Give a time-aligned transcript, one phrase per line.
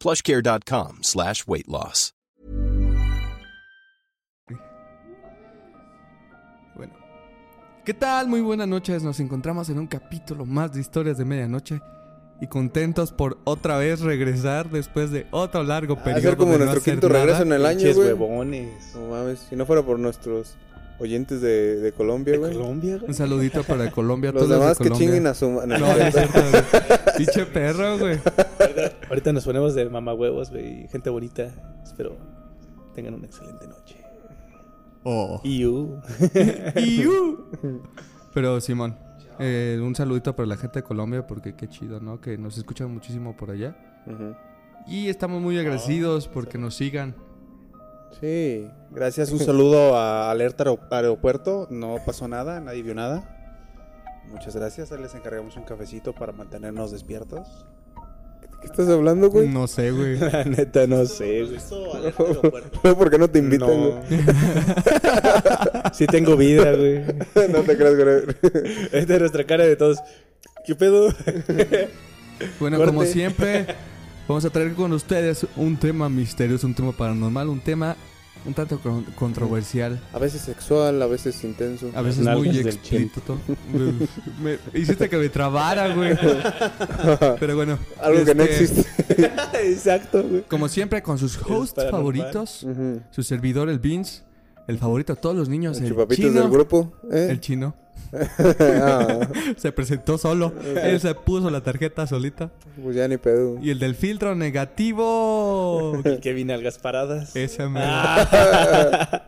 [0.00, 2.12] plushcare.com slash weight loss.
[6.74, 6.92] Bueno.
[7.84, 8.28] ¿Qué tal?
[8.28, 9.02] Muy buenas noches.
[9.02, 11.80] Nos encontramos en un capítulo más de Historias de Medianoche.
[12.40, 16.22] Y contentos por otra vez regresar después de otro largo Va a periodo.
[16.22, 17.20] ser como de no nuestro hacer quinto nada.
[17.20, 18.08] regreso en el año, güey.
[18.08, 18.94] huevones.
[18.94, 20.56] No mames, si no fuera por nuestros
[20.98, 22.52] oyentes de, de Colombia, ¿De güey.
[22.52, 23.08] Colombia, güey?
[23.08, 24.32] Un saludito para Colombia.
[24.32, 25.76] Los todos demás de que chinguen a su mano.
[25.78, 26.40] No, es cierto.
[26.50, 26.62] güey.
[27.18, 28.18] Pinche perro, güey.
[29.08, 30.88] Ahorita nos ponemos de mamahuevos, güey.
[30.88, 31.50] Gente bonita.
[31.84, 32.16] Espero
[32.94, 33.96] tengan una excelente noche.
[35.02, 35.40] Oh.
[35.44, 36.00] Iu.
[36.76, 37.44] Iu.
[38.34, 38.96] Pero Simón,
[39.38, 42.20] eh, un saludito para la gente de Colombia porque qué chido, ¿no?
[42.20, 43.76] Que nos escuchan muchísimo por allá.
[44.86, 47.14] Y estamos muy agradecidos porque nos sigan.
[48.20, 51.66] Sí, Gracias, un saludo a Alerta Aero- Aeropuerto.
[51.70, 53.30] No pasó nada, nadie vio nada.
[54.30, 54.90] Muchas gracias.
[54.92, 57.66] Ahí les encargamos un cafecito para mantenernos despiertos.
[58.60, 59.46] ¿qué estás hablando, güey?
[59.46, 60.16] No sé, güey.
[60.32, 61.44] La neta, no sé.
[62.82, 63.90] ¿Por qué no te invitan, No.
[63.90, 64.02] güey?
[65.92, 67.02] Sí tengo vida, güey.
[67.50, 68.36] no te creas, güey.
[68.92, 69.98] Esta es nuestra cara de todos.
[70.66, 71.10] ¿Qué pedo?
[72.58, 72.92] Bueno, Corte.
[72.92, 73.66] como siempre,
[74.28, 77.96] vamos a traer con ustedes un tema misterioso, un tema paranormal, un tema
[78.46, 81.90] un tanto con- controversial, A veces sexual, a veces intenso.
[81.94, 83.38] a veces muy explícito.
[84.42, 86.14] Me- hiciste que me trabara, güey.
[87.40, 87.78] Pero bueno.
[88.02, 88.84] Algo que no este, existe.
[89.64, 90.42] Exacto, güey.
[90.42, 93.00] Como siempre, con sus hosts favoritos, Ujú.
[93.10, 94.22] su servidor, el Vince,
[94.66, 96.32] el favorito de todos los niños, El el, chino.
[96.40, 96.92] del grupo.
[97.12, 97.28] ¿eh?
[97.30, 97.74] El chino.
[98.12, 100.52] Ah, Se presentó solo.
[100.82, 102.50] Él se puso la tarjeta solita.
[102.82, 103.58] pues ya ni pedo.
[103.60, 106.00] Y el del filtro negativo.
[106.04, 107.34] El que vine algas paradas.
[107.34, 107.64] Ese.
[107.76, 109.22] Ah.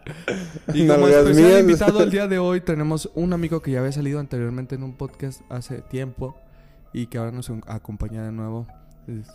[0.73, 1.61] Y como Nalgas especial mías.
[1.61, 4.97] invitado el día de hoy tenemos un amigo que ya había salido anteriormente en un
[4.97, 6.37] podcast hace tiempo
[6.93, 8.67] y que ahora nos acompaña de nuevo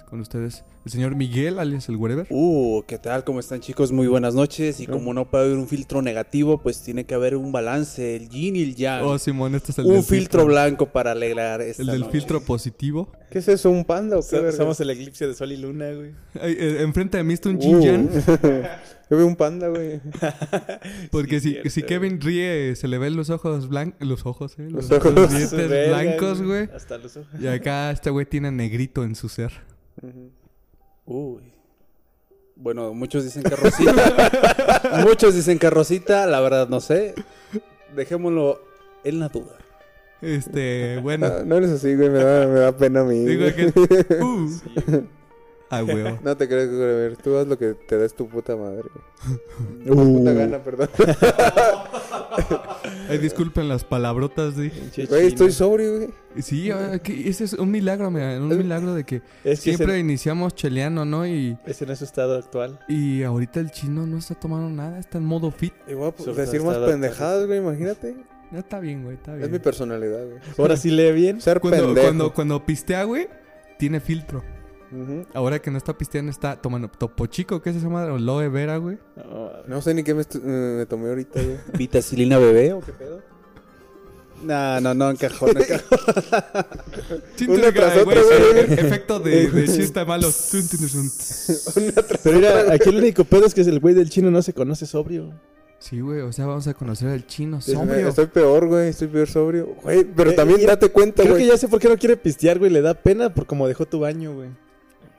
[0.10, 2.26] con ustedes, el señor Miguel, alias el Wherever.
[2.32, 3.24] Uh, ¿qué tal?
[3.24, 3.92] ¿Cómo están, chicos?
[3.92, 4.80] Muy buenas noches.
[4.80, 8.30] Y como no puede haber un filtro negativo, pues tiene que haber un balance, el
[8.30, 9.04] yin y el yang.
[9.06, 12.12] Oh, Simón, este es el un del filtro blanco para alegrar esta El del noche.
[12.14, 13.12] filtro positivo.
[13.30, 13.70] ¿Qué es eso?
[13.70, 14.26] ¿Un panda o qué?
[14.28, 14.58] So- verga?
[14.58, 16.12] Somos el eclipse de sol y luna, güey.
[16.42, 17.62] Ay, eh, enfrente de mí está un Uh.
[17.62, 18.10] Jin Yang,
[19.12, 20.00] Yo veo un panda, güey.
[21.12, 21.84] porque Sí, si, cierto, si.
[21.84, 25.14] Kevin ríe se le ven los ojos blancos, los ojos, eh, los, Los ojos.
[25.14, 26.70] los dientes verga, blancos, güey.
[26.76, 27.28] Hasta los ojos.
[27.40, 29.52] Y acá este güey tiene negrito en su ser.
[31.06, 31.54] Uy.
[32.56, 35.02] Bueno, muchos dicen que Rosita.
[35.06, 37.16] muchos dicen que Rosita, la verdad no sé.
[37.96, 38.62] Dejémoslo
[39.04, 39.58] en la duda.
[40.22, 42.10] Este, bueno, Ah, no eres así, güey.
[42.10, 43.20] Me da, me da pena a mí.
[43.26, 43.74] digo que...
[44.24, 45.08] Uh.
[45.74, 46.04] Ah, güey.
[46.22, 46.84] No te crees, güey.
[46.84, 48.84] A ver, tú haz lo que te des tu puta madre.
[48.84, 49.86] güey.
[49.88, 50.90] Tu puta gana, perdón.
[53.12, 55.16] Ay, disculpen las palabrotas, Güey, chino.
[55.16, 56.10] estoy sobrio, güey.
[56.42, 59.94] Sí, ah, que ese es un milagro, mira, un milagro de que Es que siempre
[59.94, 61.28] ese, iniciamos cheleando, ¿no?
[61.28, 62.80] Y, ese no es su estado actual.
[62.88, 65.74] y ahorita el chino no está tomando nada, está en modo fit.
[65.88, 67.60] Y voy a decir más pendejadas, güey.
[67.60, 68.16] Imagínate.
[68.52, 69.46] Ya está bien, güey, está bien.
[69.46, 70.40] Es mi personalidad, güey.
[70.58, 71.40] Ahora sí lee bien.
[71.40, 72.08] Ser cuando, pendejo.
[72.08, 73.28] cuando, cuando pistea, güey,
[73.78, 74.44] tiene filtro.
[75.34, 78.12] Ahora que no está pisteando, está tomando topo chico, ¿qué es esa madre?
[78.12, 78.98] O loe vera, güey.
[79.16, 81.58] No, No sé ni qué me, eh, me tomé ahorita, güey.
[81.78, 83.22] ¿Vitacilina bebé o qué pedo?
[84.44, 85.96] No, no, no encajó, no encajó.
[87.48, 88.60] Una tras otra, güey.
[88.74, 90.28] Efecto de, de chiste malo.
[92.24, 94.86] Pero mira, aquí el único pedo es que el güey del chino no se conoce
[94.86, 95.32] sobrio.
[95.80, 98.08] Sí, güey, o sea, vamos a conocer al chino sobrio.
[98.10, 98.90] Estoy peor, güey.
[98.90, 99.76] Estoy peor sobrio.
[99.82, 101.46] Güey, pero Eh, también date cuenta, Creo güey.
[101.46, 102.72] que ya sé por qué no quiere pistear, güey.
[102.72, 104.50] Le da pena por como dejó tu baño, güey.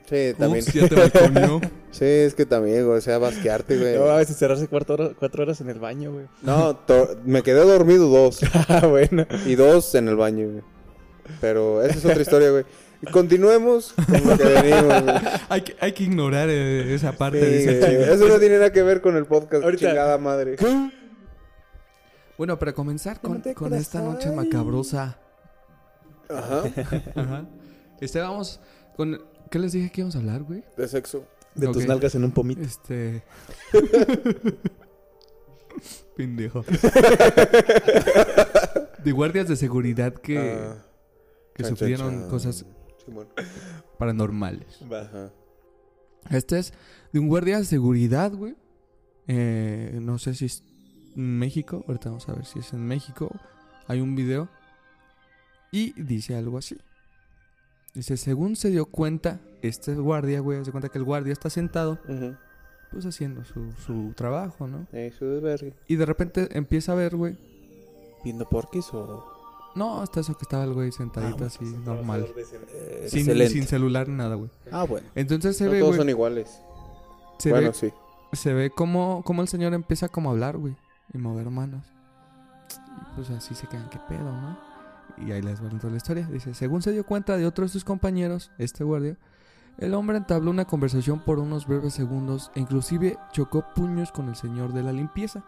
[0.09, 0.65] Sí, también.
[0.65, 1.61] Ups, ya te balconeó.
[1.93, 2.97] Sí, es que también, güey.
[2.97, 3.97] O sea, basquearte, güey.
[3.99, 6.25] No, a veces cerrarse cuatro horas, cuatro horas en el baño, güey.
[6.41, 6.79] No,
[7.27, 8.41] me quedé dormido dos.
[8.69, 9.27] Ah, bueno.
[9.45, 10.63] Y dos en el baño, güey.
[11.41, 12.65] Pero esa es otra historia, güey.
[13.03, 15.17] Y Continuemos con lo que venimos, güey.
[15.51, 17.81] hay, que, hay que ignorar eh, esa parte, Sí, güey.
[17.81, 18.01] chino.
[18.15, 20.57] Eso no tiene nada que ver con el podcast, Ahorita- chingada madre.
[22.39, 25.19] Bueno, para comenzar con, con esta noche macabrosa.
[26.29, 26.63] Ajá.
[27.15, 27.45] Ajá.
[28.01, 28.59] Este, vamos
[28.97, 29.21] con...
[29.53, 30.65] ¿Qué les dije que íbamos a hablar, güey?
[30.79, 31.27] De sexo.
[31.55, 32.63] De tus nalgas en un pomito.
[32.63, 33.23] Este...
[36.17, 36.63] Pendejo.
[39.05, 40.83] de guardias de seguridad que, Ah,
[41.55, 42.65] que chan, sufrieron chan, cosas
[43.05, 43.29] Simón.
[43.99, 44.81] paranormales.
[44.91, 45.31] Ajá.
[46.31, 46.73] Este es
[47.13, 48.57] de un guardia de seguridad, güey.
[49.29, 50.65] Eh, no sé si es
[51.15, 51.85] en México.
[51.87, 53.31] Ahorita vamos a ver si es en México.
[53.87, 54.49] Hay un video.
[55.71, 56.79] Y dice algo así.
[57.95, 61.99] Dice, según se dio cuenta, este guardia, güey, se cuenta que el guardia está sentado,
[62.91, 64.87] pues haciendo su, su trabajo, ¿no?
[64.93, 65.77] Eso es verga.
[65.87, 67.37] Y de repente empieza a ver, güey.
[68.25, 69.31] ¿Viendo porquis o...?
[69.75, 72.27] No, hasta eso que estaba el güey sentadito Ah, así, normal.
[72.37, 73.53] Eh, Sin, excelente.
[73.55, 74.51] sin celular ni nada, güey.
[74.71, 75.07] Ah, bueno.
[75.15, 75.99] Entonces se No ve, todos güey.
[76.01, 76.61] son iguales.
[77.39, 77.91] Se bueno, ve sí.
[78.35, 80.77] se ve como, como el señor empieza como a hablar, güey,
[81.15, 81.87] y mover manos.
[82.71, 84.59] Y pues así se quedan, qué pedo, ¿no?
[85.19, 86.27] Y ahí les va toda la historia.
[86.27, 89.17] Dice, según se dio cuenta de otro de sus compañeros, este guardia,
[89.79, 94.37] el hombre entabló una conversación por unos breves segundos e inclusive chocó puños con el
[94.37, 95.45] señor de la limpieza.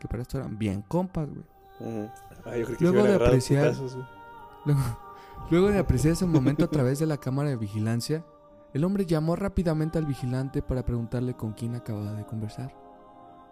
[0.00, 1.44] Que para esto eran bien compas, güey.
[2.44, 3.74] Ah, yo creo que Luego de apreciar-.
[4.64, 4.80] Luego,
[5.50, 8.24] luego de apreciar ese momento a través de la cámara de vigilancia,
[8.74, 12.74] el hombre llamó rápidamente al vigilante para preguntarle con quién acababa de conversar.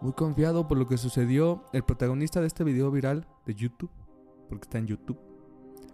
[0.01, 3.91] Muy confiado por lo que sucedió, el protagonista de este video viral de YouTube,
[4.49, 5.19] porque está en YouTube,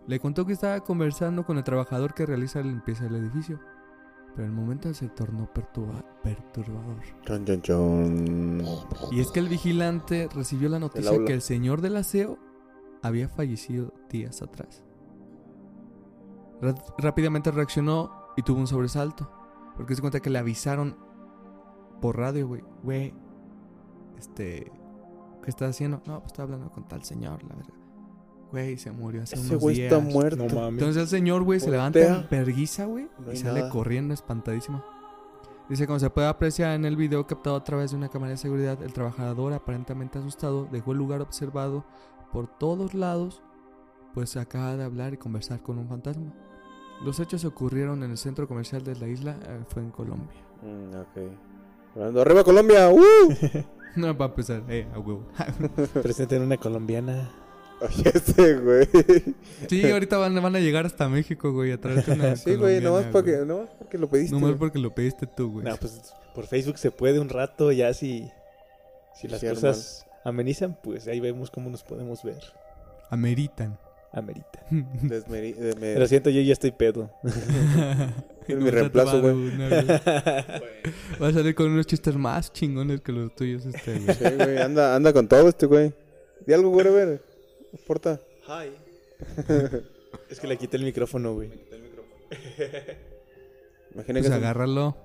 [0.07, 3.61] le contó que estaba conversando con el trabajador que realiza la limpieza del edificio.
[4.35, 6.97] Pero el momento se tornó perturba- perturbador.
[7.27, 8.63] Chon, chon, chon.
[9.11, 12.39] Y es que el vigilante recibió la noticia que el señor del aseo
[13.03, 14.83] había fallecido días atrás.
[16.99, 19.31] Rápidamente reaccionó y tuvo un sobresalto.
[19.77, 20.97] Porque se cuenta que le avisaron
[22.01, 22.63] por radio, güey.
[22.83, 23.15] Güey,
[24.19, 24.71] este.
[25.43, 26.01] ¿Qué estás haciendo?
[26.07, 27.75] No, pues estoy hablando con tal señor, la verdad.
[28.53, 29.93] Güey, se murió hace Ese unos güey días.
[29.93, 30.37] está muerto.
[30.47, 30.75] No mames.
[30.75, 33.71] Entonces el señor, güey, se levanta en perguiza, güey, No y hay sale nada.
[33.73, 34.85] corriendo espantadísimo.
[35.69, 38.37] Dice, como se puede apreciar en el video captado a través de una cámara de
[38.37, 41.85] seguridad, el trabajador, aparentemente asustado, dejó el lugar observado
[42.31, 43.43] por todos lados,
[44.13, 46.35] pues acaba de hablar y conversar con un fantasma.
[47.03, 50.37] Los hechos ocurrieron en el centro comercial de la isla, eh, fue en Colombia.
[50.61, 50.95] Mm,
[52.11, 52.17] ok.
[52.19, 52.91] ¡Arriba Colombia!
[52.91, 53.01] ¡Uh!
[53.97, 55.27] No, para empezar, eh, a huevo.
[56.03, 57.31] Presenten una colombiana.
[57.83, 58.89] Oye, este, güey.
[59.69, 63.07] sí, ahorita van, van a llegar hasta México, güey, a traerte una Sí, güey, nomás
[63.13, 64.33] porque, nomás porque lo pediste.
[64.35, 64.59] Nomás güey.
[64.59, 65.65] porque lo pediste tú, güey.
[65.67, 68.29] No, pues por Facebook se puede un rato, ya si,
[69.15, 72.41] si las Sí, cosas amenizan, pues ahí vemos cómo nos podemos ver.
[73.11, 73.79] Ameritan.
[74.13, 74.61] Amerita.
[74.71, 77.11] Desmeri- de- me- Lo siento, yo ya estoy pedo.
[78.49, 79.35] Es mi reemplazo, güey.
[81.23, 84.17] Va a salir con unos chistes más chingones que los tuyos este, güey.
[84.17, 85.93] Sí, güey, anda, anda con todo este, güey.
[86.45, 87.23] Di algo, güey, a ver.
[87.73, 88.21] No importa.
[88.47, 88.73] Hi.
[90.31, 91.51] es que le quité el micrófono, güey.
[93.95, 94.97] Imagina Pues que, agárralo.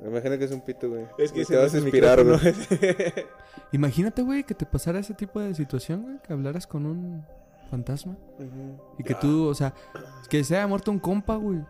[0.00, 1.06] un, imagina que es un pito, güey.
[1.18, 2.36] Es que Y ese te vas a el inspirar, güey.
[2.36, 3.28] micrófono.
[3.72, 6.18] Imagínate, güey, que te pasara ese tipo de situación, güey.
[6.22, 7.24] Que hablaras con un
[7.70, 8.16] fantasma.
[8.98, 9.74] Y que tú, o sea,
[10.28, 11.60] que se haya muerto un compa, güey.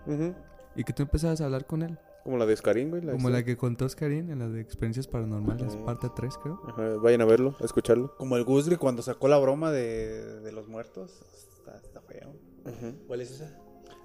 [0.77, 1.99] Y que tú empezaras a hablar con él.
[2.25, 3.03] Como la de Oscarín, güey.
[3.03, 6.61] Como la que contó Oscarín en la de Experiencias Paranormales, parte 3, creo.
[6.67, 8.17] Ajá, vayan a verlo, a escucharlo.
[8.17, 11.21] Como el Gusgri cuando sacó la broma de, de los muertos.
[11.59, 12.31] Está, está feo.
[12.65, 13.07] Ujú.
[13.07, 13.59] ¿Cuál es esa?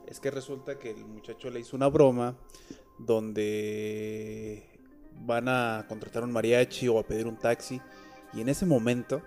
[0.05, 2.37] Es que resulta que el muchacho le hizo una broma
[2.97, 4.67] donde
[5.21, 7.81] van a contratar un mariachi o a pedir un taxi
[8.33, 9.21] y en ese momento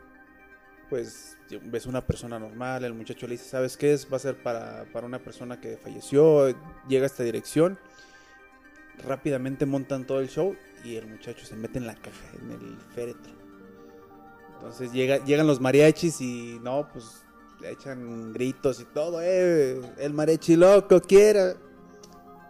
[0.89, 4.13] pues ves una persona normal, el muchacho le dice, ¿sabes qué es?
[4.13, 6.55] Va a ser para, para una persona que falleció,
[6.87, 7.79] llega a esta dirección,
[9.07, 12.77] rápidamente montan todo el show y el muchacho se mete en la caja, en el
[12.95, 13.33] féretro.
[14.55, 17.23] Entonces llega, llegan los mariachis y no, pues
[17.61, 21.55] le echan gritos y todo, eh, el mariachi loco quiera.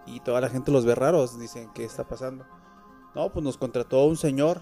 [0.06, 2.44] Y toda la gente los ve raros, dicen, ¿qué está pasando?
[3.14, 4.60] No, pues nos contrató un señor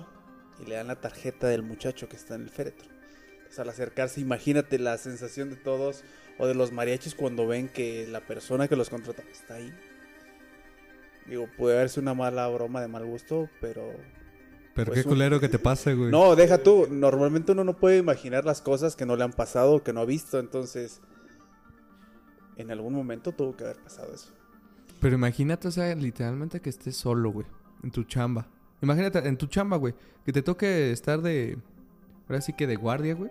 [0.60, 2.88] y le dan la tarjeta del muchacho que está en el féretro.
[3.38, 6.04] Entonces al acercarse, imagínate la sensación de todos
[6.38, 9.72] o de los mariachis cuando ven que la persona que los contrató está ahí.
[11.30, 13.92] Digo, puede verse una mala broma de mal gusto, pero
[14.74, 16.10] Pero Pues qué un- culero que te pase, güey.
[16.10, 16.86] no, deja tú.
[16.90, 20.04] Normalmente uno no puede imaginar las cosas que no le han pasado, que no ha
[20.04, 20.38] visto.
[20.38, 21.00] Entonces,
[22.56, 24.32] en algún momento tuvo que haber pasado eso.
[25.00, 27.46] Pero imagínate, o sea, literalmente que estés solo, güey.
[27.82, 28.46] En tu chamba.
[28.82, 29.94] Imagínate, en tu chamba, güey.
[30.24, 31.58] Que te toque estar de.
[32.28, 33.30] Ahora sí que de guardia, güey.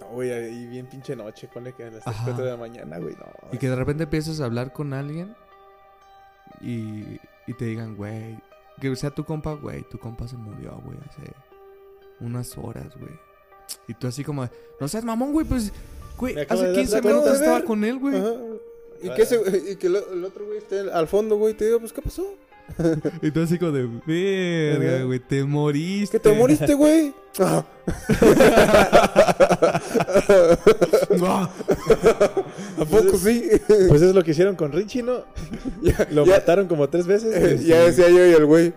[0.00, 2.24] No, güey, ahí bien pinche noche, ponle que a las Ajá.
[2.24, 3.26] 4 de la mañana, güey, no.
[3.52, 5.34] Y que de repente empieces a hablar con alguien.
[6.62, 8.38] Y, y te digan, güey.
[8.80, 9.82] Que sea tu compa, güey.
[9.82, 11.32] Tu compa se murió, güey, hace
[12.20, 13.12] unas horas, güey.
[13.88, 14.48] Y tú así como,
[14.80, 15.72] no seas mamón, güey, pues.
[16.18, 18.16] Güey, hace dar 15 la- minutos estaba con él, güey.
[18.16, 18.32] Ajá.
[19.02, 21.64] Y que, ese, y que el, el otro güey esté al fondo, güey, y te
[21.66, 22.24] diga, pues, ¿qué pasó?
[23.22, 26.18] Y tú así como de, verga, güey, te moriste.
[26.18, 27.12] ¿Que te moriste, güey?
[27.38, 27.64] Ah,
[32.78, 33.48] ¿A poco sí?
[33.88, 35.22] Pues es lo que hicieron con Richie, ¿no?
[35.82, 37.34] ya, Lo ya- mataron como tres veces.
[37.34, 38.72] eh, ya decía yo y el güey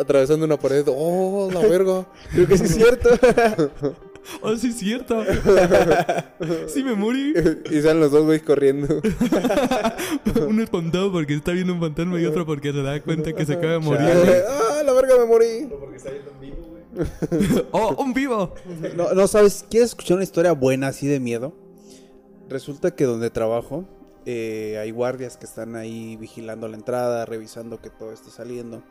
[0.00, 0.84] atravesando una pared.
[0.88, 2.06] ¡Oh, la verga!
[2.32, 3.10] Creo que sí es cierto.
[4.42, 5.22] Oh, sí es cierto.
[6.68, 7.34] Sí me morí.
[7.70, 9.00] y salen los dos güeyes corriendo.
[10.48, 13.54] Uno espantado porque está viendo un fantasma y otro porque se da cuenta que se
[13.54, 14.08] acaba de morir.
[14.48, 15.68] ¡Ah, la verga, me morí!
[17.70, 18.54] ¡Oh, un vivo!
[18.96, 19.64] No, no, ¿sabes?
[19.68, 21.54] ¿Quieres escuchar una historia buena así de miedo?
[22.48, 23.86] Resulta que donde trabajo
[24.26, 28.82] eh, hay guardias que están ahí vigilando la entrada, revisando que todo esté saliendo.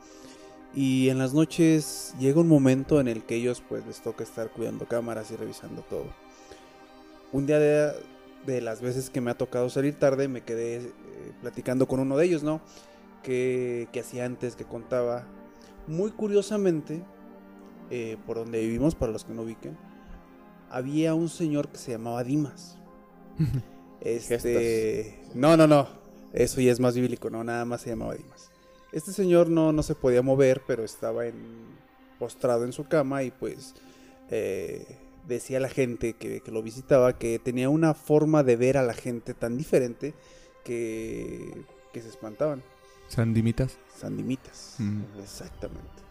[0.74, 4.52] Y en las noches llega un momento en el que ellos pues les toca estar
[4.52, 6.06] cuidando cámaras y revisando todo.
[7.34, 7.94] Un día de,
[8.46, 10.92] de las veces que me ha tocado salir tarde me quedé eh,
[11.42, 12.62] platicando con uno de ellos, ¿no?
[13.24, 15.28] Que, que hacía antes, que contaba.
[15.88, 17.04] Muy curiosamente,
[17.90, 19.78] eh, por donde vivimos, para los que no ubiquen,
[20.70, 22.78] había un señor que se llamaba Dimas.
[24.04, 25.88] Este, no, no, no,
[26.34, 28.51] eso ya es más bíblico, no, nada más se llamaba Dimas.
[28.92, 31.36] Este señor no, no se podía mover, pero estaba en,
[32.20, 33.74] postrado en su cama y pues
[34.30, 34.86] eh,
[35.28, 38.84] decía a la gente que, que lo visitaba que tenía una forma de ver a
[38.84, 40.14] la gente tan diferente
[40.64, 42.64] que, que se espantaban.
[43.08, 43.78] Sandimitas.
[43.96, 44.76] Sandimitas.
[44.78, 45.02] Mm.
[45.22, 46.02] Exactamente.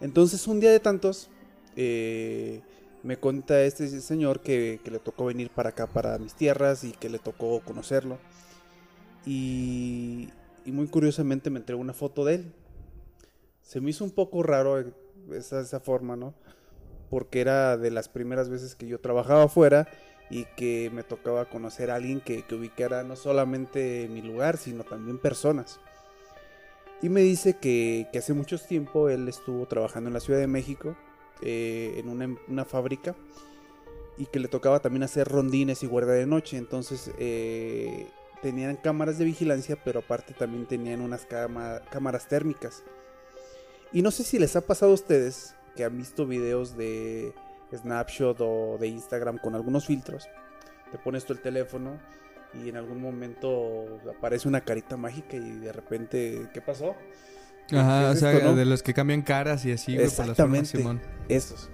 [0.00, 1.30] Entonces, un día de tantos,
[1.76, 2.60] eh,
[3.02, 6.92] me cuenta este señor que, que le tocó venir para acá, para mis tierras, y
[6.92, 8.18] que le tocó conocerlo.
[9.24, 10.30] Y,
[10.64, 12.52] y muy curiosamente me entregó una foto de él.
[13.62, 14.84] Se me hizo un poco raro
[15.32, 16.34] esa, esa forma, ¿no?
[17.10, 19.88] Porque era de las primeras veces que yo trabajaba afuera
[20.30, 24.84] y que me tocaba conocer a alguien que, que ubicara no solamente mi lugar, sino
[24.84, 25.78] también personas.
[27.02, 30.96] Y me dice que, hace mucho tiempo él estuvo trabajando en la Ciudad de México,
[31.42, 33.16] eh, en una, una fábrica,
[34.16, 36.56] y que le tocaba también hacer rondines y guardia de noche.
[36.56, 38.06] Entonces eh,
[38.42, 42.82] tenían cámaras de vigilancia, pero aparte también tenían unas cámaras térmicas.
[43.92, 47.32] Y no sé si les ha pasado a ustedes que han visto videos de
[47.72, 50.28] Snapshot o de Instagram con algunos filtros.
[50.90, 51.98] Te pones tú el teléfono
[52.52, 56.96] y en algún momento aparece una carita mágica y de repente, ¿qué pasó?
[57.70, 58.56] Ajá, ¿Qué o sea, esto, no?
[58.56, 60.78] de los que cambian caras y así, güey, por las formas, Exactamente.
[60.78, 61.00] Simón.
[61.28, 61.70] Esos.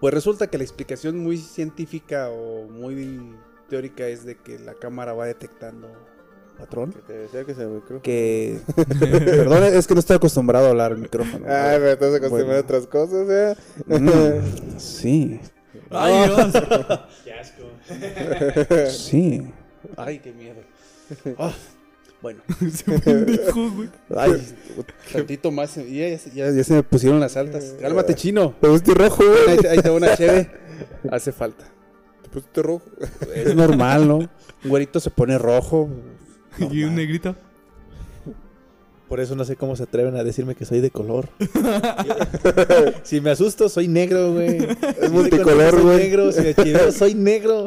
[0.00, 3.34] Pues resulta que la explicación muy científica o muy
[3.74, 5.88] teórica es de que la cámara va detectando
[6.58, 6.92] patrón.
[6.92, 7.66] Que te decía que se.
[8.02, 8.60] Que.
[9.00, 11.44] Perdón, es que no estoy acostumbrado a hablar al micrófono.
[11.48, 12.54] Ay, me estás acostumbrado Bueno.
[12.54, 13.56] a otras cosas, ¿eh?
[13.86, 15.40] Mm, sí.
[15.90, 16.52] ¡Ay, Dios!
[17.24, 18.90] Qué asco.
[18.90, 19.50] Sí.
[19.96, 20.60] Ay, qué miedo.
[21.36, 21.52] Ah,
[22.22, 22.40] bueno.
[22.72, 23.90] Se pendejo, güey.
[24.16, 24.54] Ay,
[25.12, 25.76] tantito más.
[25.76, 27.74] y Ya, ya- ya se me pusieron las altas.
[27.80, 28.54] Cálmate, chino.
[28.60, 29.66] Te pusiste rojo, Ahí, güey.
[29.66, 30.48] ahí te va una cheve.
[31.10, 31.64] Hace falta.
[32.34, 32.82] Te pusiste rojo.
[33.34, 34.16] Es normal, ¿no?
[34.18, 34.28] Un
[34.64, 35.88] güerito se pone rojo.
[36.70, 37.34] Y un negrito.
[39.08, 41.28] Por eso no sé cómo se atreven a decirme que soy de color.
[43.02, 44.58] si me asusto, soy negro, güey.
[45.00, 45.98] Es multicolor, soy güey.
[45.98, 47.66] negro, si me soy negro.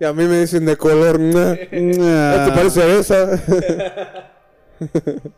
[0.00, 1.20] Y a mí me dicen de color.
[1.20, 1.54] ¿no?
[1.54, 3.42] ¿Te parece esa?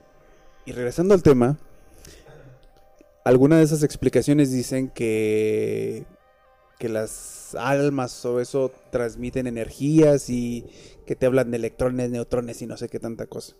[0.66, 1.58] Y regresando al tema,
[3.24, 6.04] algunas de esas explicaciones dicen que,
[6.80, 10.64] que las almas o eso transmiten energías y
[11.06, 13.54] que te hablan de electrones, neutrones y no sé qué tanta cosa.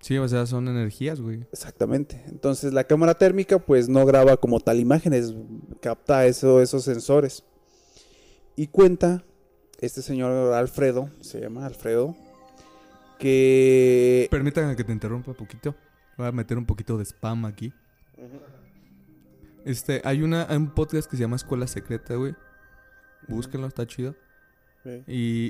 [0.00, 1.46] Sí, o sea, son energías, güey.
[1.52, 2.24] Exactamente.
[2.26, 5.34] Entonces la cámara térmica pues no graba como tal imágenes,
[5.80, 7.44] capta eso, esos sensores.
[8.56, 9.24] Y cuenta
[9.78, 12.16] este señor Alfredo, se llama Alfredo,
[13.20, 14.26] que...
[14.32, 15.76] Permítanme que te interrumpa un poquito.
[16.18, 17.72] Voy a meter un poquito de spam aquí.
[19.64, 22.34] Este, hay una hay un podcast que se llama Escuela Secreta, güey.
[23.28, 24.14] Búsquenlo, está chido.
[24.82, 25.02] Sí.
[25.06, 25.46] Y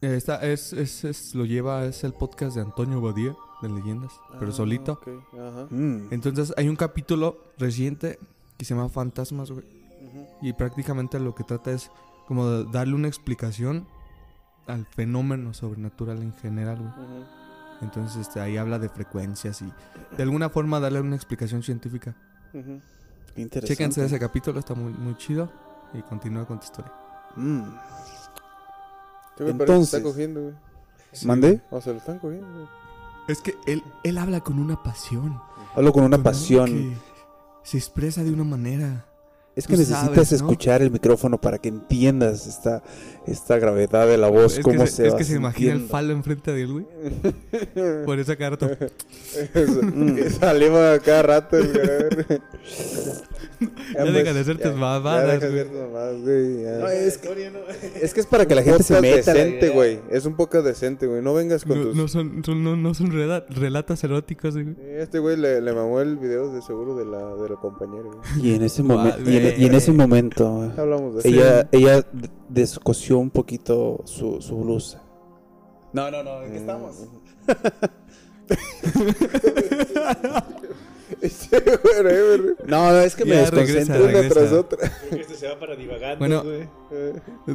[0.00, 4.12] eh, esta es, es, es- lo lleva, es el podcast de Antonio Badía, de Leyendas,
[4.38, 4.92] pero Ah, solito.
[4.92, 5.66] ok, Ajá.
[5.70, 6.08] Mm.
[6.12, 8.18] Entonces hay un capítulo reciente
[8.56, 9.64] que se llama Fantasmas, güey.
[10.42, 11.90] Y prácticamente lo que trata es
[12.26, 13.86] como de darle una explicación
[14.66, 17.24] al fenómeno sobrenatural en general, güey.
[17.82, 19.72] Entonces este, ahí habla de frecuencias y
[20.16, 22.14] de alguna forma darle una explicación científica.
[22.52, 22.80] Ujú.
[23.34, 23.74] Qué interesante.
[23.74, 25.50] Chéquense ese capítulo, está muy, muy chido.
[25.94, 26.92] Y continúa con tu historia.
[27.36, 27.62] Mm.
[29.36, 30.54] ¿Qué me parece que Entonces- está cogiendo, güey?
[31.24, 31.60] ¿Mandé?
[31.70, 32.66] O se lo están cogiendo, güey.
[33.28, 35.38] Es que él, él habla con una pasión.
[35.74, 36.66] Hablo con una con pasión.
[36.66, 36.96] que
[37.62, 39.06] Se expresa de una manera
[39.54, 40.36] Es que necesitas sabes, ¿no?
[40.36, 42.82] escuchar el micrófono para que entiendas esta,
[43.26, 45.86] esta gravedad de la voz, es cómo que se es va que se imagina el
[45.88, 46.86] falo enfrente de él, güey.
[48.06, 48.70] Por eso cada rato.
[50.40, 51.56] Salimos a cada rato.
[51.58, 51.70] güey.
[53.94, 55.60] Ya deja de hacer tus Ya deja de güey.
[55.60, 56.78] hacer tus mamadas, güey, ya.
[56.78, 57.52] No, es, que,
[58.02, 59.32] es que es para que la gente se meta.
[59.32, 60.00] decente, güey.
[60.10, 61.22] Es un poco decente, güey.
[61.22, 61.94] No vengas con No, tus...
[61.96, 64.74] no son, son- no, no son rela- relatos eróticos, güey.
[64.98, 68.46] Este güey le, le mamó el video de seguro de la, de la compañera, güey.
[68.48, 69.18] Y en ese, momento
[69.48, 71.28] en, y en ese momento Hablamos de eso.
[71.28, 75.02] ella, ella d- descosió un poquito su, su blusa.
[75.92, 76.96] No, no, no, ¿en qué estamos?
[81.50, 82.56] Whatever.
[82.66, 83.94] No, no, es que me desconcentro.
[83.98, 84.34] regresa, Una regresa.
[84.40, 84.78] tras otra.
[85.00, 86.42] Creo que este se va para divagando, Bueno.
[86.42, 86.68] güey.
[86.92, 87.12] Eh,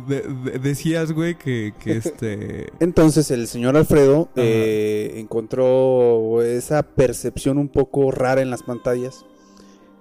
[0.07, 2.67] De- de- decías, güey, que, que este...
[2.79, 9.25] Entonces el señor Alfredo eh, encontró esa percepción un poco rara en las pantallas.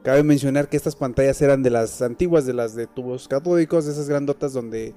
[0.06, 3.90] Cabe mencionar que estas pantallas eran de las antiguas, de las de tubos catódicos, de
[3.90, 4.94] esas grandotas donde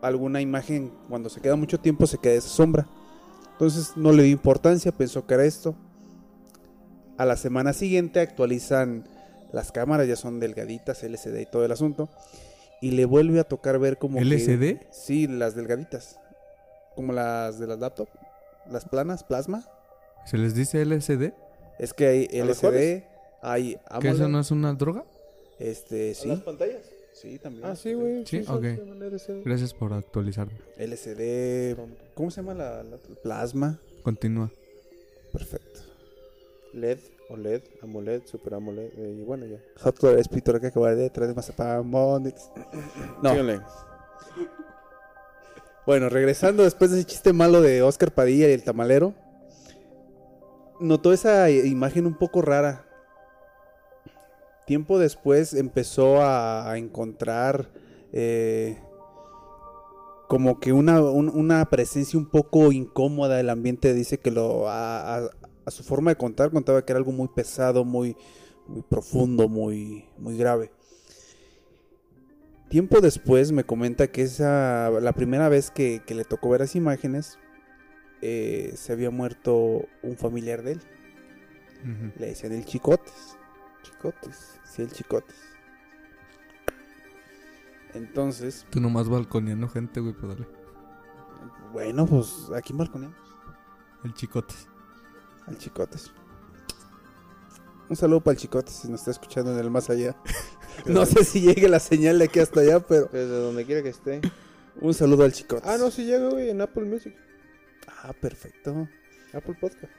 [0.00, 2.86] alguna imagen cuando se queda mucho tiempo se queda esa sombra.
[3.50, 5.74] Entonces no le dio importancia, pensó que era esto.
[7.18, 9.08] A la semana siguiente actualizan
[9.52, 12.08] las cámaras, ya son delgaditas, LCD y todo el asunto.
[12.80, 14.86] Y le vuelve a tocar ver como que- ¿LCD?
[14.92, 16.20] sí, las delgaditas.
[16.94, 18.08] Como las de las laptop.
[18.70, 19.64] Las planas, plasma.
[20.26, 21.32] ¿Se les dice LSD?
[21.80, 23.10] Es que hay ¿A las LCD,
[23.42, 25.04] hay ¿Que eso no es una droga?
[25.58, 26.42] Este, ¿A las sí.
[26.44, 26.82] pantallas?
[27.12, 27.66] Sí, también.
[27.66, 28.24] Ah, sí, güey.
[28.26, 29.44] Sí, son ok.
[29.44, 30.54] Gracias por actualizarme.
[30.78, 31.76] LCD,
[32.14, 33.78] ¿cómo se llama la, la- plasma?
[34.02, 34.50] Continúa.
[35.32, 35.80] Perfecto.
[36.72, 38.90] LED, OLED, AMOLED, Super AMOLED.
[38.96, 39.58] eh, y bueno, ya.
[39.82, 42.50] Hotware es pintura que acaba de detrás de Mazapán Bonix.
[43.22, 43.60] No, Síganle.
[45.86, 49.14] Bueno, regresando después de ese chiste malo de Oscar Padilla y el tamalero,
[50.80, 52.86] notó esa imagen un poco rara.
[54.66, 57.72] Tiempo después empezó a, a encontrar
[58.12, 58.80] eh,
[60.28, 63.92] como que una, un- una presencia un poco incómoda del ambiente.
[63.92, 65.30] Dice que lo a, a-
[65.64, 68.16] a su forma de contar contaba que era algo muy pesado, muy,
[68.66, 70.70] muy profundo, muy, muy grave.
[72.68, 76.74] Tiempo después me comenta que esa la primera vez que, que le tocó ver las
[76.74, 77.38] imágenes
[78.22, 80.80] eh, se había muerto un familiar de él.
[82.18, 83.36] Le decían el chicotes.
[83.82, 84.60] Chicotes.
[84.74, 85.36] Sí, el chicotes.
[87.94, 90.48] Entonces, Tú nomás balconeando gente, güey, pues dale.
[91.72, 93.16] bueno, pues aquí balconeamos
[94.04, 94.66] El chicotes.
[95.46, 96.10] al chicotes.
[97.90, 100.16] Un saludo para el chicotes si nos está escuchando en el más allá.
[100.86, 103.90] No sé si llegue la señal de aquí hasta allá, pero Desde donde quiera que
[103.90, 104.22] esté.
[104.80, 105.68] un saludo al chicotes.
[105.68, 107.14] Ah, no, sí llega, güey, en Apple Music.
[108.02, 108.88] Ah, perfecto.
[109.34, 109.92] Apple Podcast.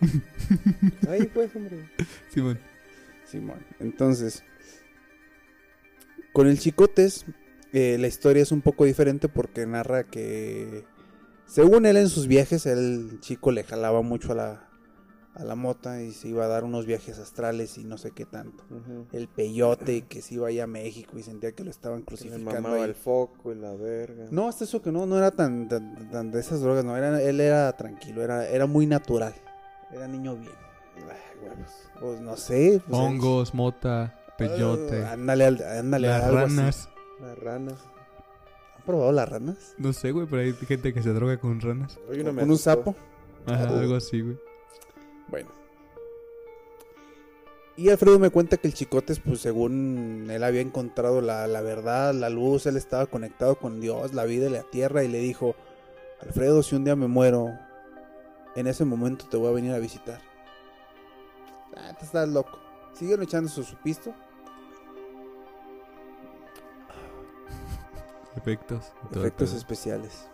[1.08, 1.88] Ahí pues, hombre.
[2.30, 2.58] Simón.
[3.32, 3.66] Simón.
[3.80, 4.44] Entonces,
[6.32, 7.26] con el Chicotes,
[7.72, 10.84] eh, la historia es un poco diferente porque narra que,
[11.46, 14.68] según él en sus viajes, el chico le jalaba mucho a la,
[15.34, 18.24] a la mota y se iba a dar unos viajes astrales y no sé qué
[18.26, 18.64] tanto.
[19.12, 22.50] El peyote que se iba allá a México y sentía que lo estaban Le crucificando.
[22.50, 22.82] mamaba ahí.
[22.82, 24.26] el foco y la verga.
[24.30, 27.20] No, hasta eso que no, no era tan, tan, tan de esas drogas, no, era,
[27.22, 29.34] él era tranquilo, era, era muy natural,
[29.90, 30.52] era niño bien.
[31.02, 31.70] Huevos.
[32.00, 32.80] Pues no sé.
[32.88, 35.04] Pues, mota, peyote.
[35.04, 36.08] Ah, ándale, al- ándale.
[36.08, 36.56] las algo así.
[36.56, 36.88] ranas.
[37.20, 37.74] Las ranas.
[38.76, 39.74] ¿Han probado las ranas?
[39.78, 41.98] No sé, güey, pero hay gente que se droga con ranas.
[42.06, 42.94] ¿Con me un sapo?
[43.46, 44.38] Ajá, algo así, güey.
[45.28, 45.50] Bueno.
[47.76, 52.12] Y Alfredo me cuenta que el Chicotes, pues según él había encontrado la, la verdad,
[52.12, 55.54] la luz, él estaba conectado con Dios, la vida y la tierra, y le dijo,
[56.20, 57.48] Alfredo, si un día me muero,
[58.56, 60.20] en ese momento te voy a venir a visitar.
[61.76, 62.58] Ah, te estás loco.
[62.92, 64.14] Siguen echando su, su pisto.
[68.36, 68.92] Efectos.
[69.12, 70.28] todo Efectos especiales.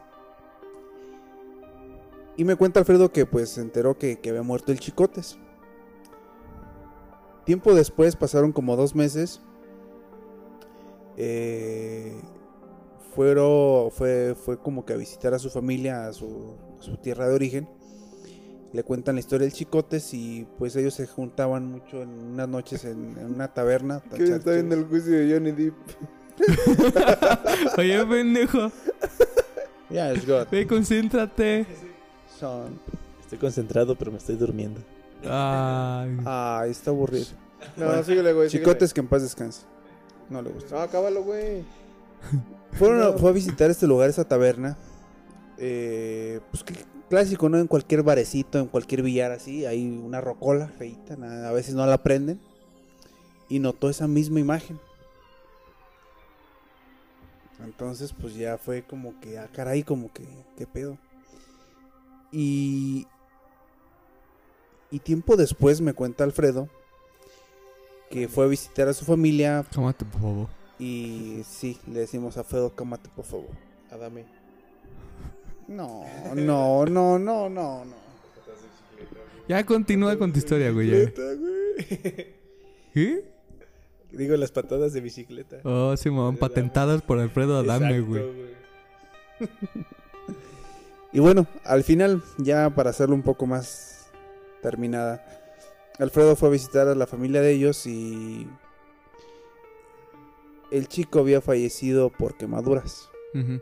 [2.37, 5.38] Y me cuenta Alfredo que pues se enteró que, que había muerto el Chicotes.
[7.44, 9.40] Tiempo después, pasaron como dos meses.
[11.16, 12.20] eh,
[13.14, 17.27] fueron, fue, fue como que a visitar a su familia, a su, a su tierra
[17.29, 17.68] de origen.
[18.72, 22.85] Le cuentan la historia del Chicotes y pues ellos se juntaban mucho en unas noches
[22.85, 23.96] en, en una taberna.
[23.96, 25.74] a ¿Quién echar está viendo el juicio de Johnny Depp?
[27.78, 28.70] Oye, pendejo.
[29.90, 30.46] Yeah, it's good.
[30.50, 31.64] Ve, concéntrate.
[32.38, 32.78] Son-
[33.22, 34.83] Estoy concentrado, pero me estoy durmiendo.
[35.24, 36.14] Ay.
[36.26, 37.24] Ay, está aburrido.
[37.74, 38.50] No, síguele, güey.
[38.50, 38.66] síguele.
[38.66, 39.62] Chicotes que en paz descanse.
[40.28, 40.74] No le gusta.
[40.74, 41.64] No, acábalo, güey.
[42.72, 43.12] Fueron a, No.
[43.18, 44.76] fue a visitar este lugar, esa taberna.
[45.58, 47.58] Eh, pues cl- clásico, ¿no?
[47.58, 51.14] En cualquier barecito, en cualquier billar así, hay una rocola feita,
[51.48, 52.40] a veces no la prenden.
[53.48, 54.78] Y notó esa misma imagen.
[57.64, 60.24] Entonces, pues ya fue como que, ah, caray, como que,
[60.56, 60.96] ¿qué pedo?
[62.30, 63.06] Y.
[64.90, 66.68] Y tiempo después me cuenta Alfredo
[68.10, 70.48] que fue a visitar a su familia Cómate, por favor.
[70.78, 73.50] y sí, le decimos a Alfredo, cámate por favor.
[73.90, 74.24] Adame.
[75.68, 76.04] No,
[76.35, 77.94] no, no, no, no, no.
[79.48, 80.90] Ya continúa con tu historia, güey.
[80.90, 80.96] ya.
[80.96, 82.35] Bicicleta, güey.
[82.92, 83.24] ¿Qué?
[84.12, 85.59] Digo, las patadas de bicicleta.
[85.64, 88.22] Oh, Simón, patentadas por Alfredo Adame, güey.
[91.11, 94.11] Y bueno, al final, ya para hacerlo un poco más
[94.61, 95.24] terminada,
[95.98, 98.46] Alfredo fue a visitar a la familia de ellos y
[100.70, 103.09] el chico había fallecido por quemaduras.
[103.35, 103.61] Ujú.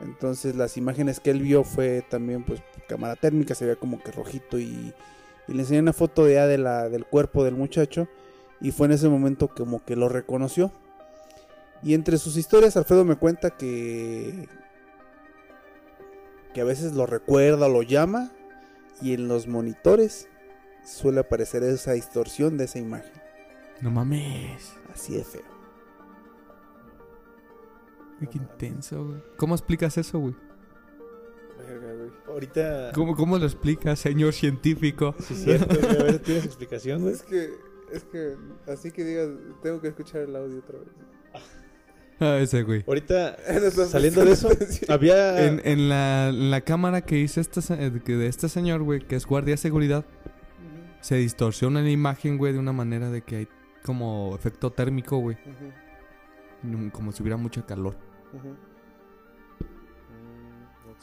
[0.00, 4.12] Entonces las imágenes que él vio fue también pues cámara térmica, se veía como que
[4.12, 4.92] rojito y,
[5.48, 8.08] y le enseñé una foto ya de la, del cuerpo del muchacho
[8.60, 10.72] y fue en ese momento como que lo reconoció.
[11.82, 14.48] Y entre sus historias Alfredo me cuenta que
[16.54, 18.30] que a veces lo recuerda, lo llama
[19.02, 20.28] y en los monitores
[20.84, 23.12] suele aparecer esa distorsión de esa imagen.
[23.80, 24.72] No mames.
[24.94, 25.53] Así de feo.
[28.20, 29.22] Güey, Qué intenso, güey.
[29.36, 30.34] ¿Cómo explicas eso, güey?
[32.28, 32.92] Ahorita.
[32.94, 35.14] ¿Cómo, ¿Cómo lo explicas, señor científico?
[35.20, 36.00] Sí, es cierto, güey.
[36.00, 37.14] A ver, ¿tienes explicación, güey?
[37.14, 37.50] Es que,
[37.92, 38.34] es que,
[38.66, 39.28] así que digas,
[39.62, 40.88] tengo que escuchar el audio otra vez.
[42.20, 42.84] Ah, ese, güey.
[42.86, 43.36] Ahorita,
[43.76, 44.48] No saliendo de eso,
[44.88, 45.46] había.
[45.46, 49.00] En, en la, en la cámara que hice esta, eh, que de este señor, güey,
[49.00, 50.04] que es guardia de seguridad,
[51.00, 53.48] se distorsiona la imagen, güey, de una manera de que hay
[53.84, 55.36] como efecto térmico, güey.
[55.44, 55.83] Ujú, Mm,
[56.92, 57.94] Como si hubiera mucho calor.
[58.32, 58.74] Mm.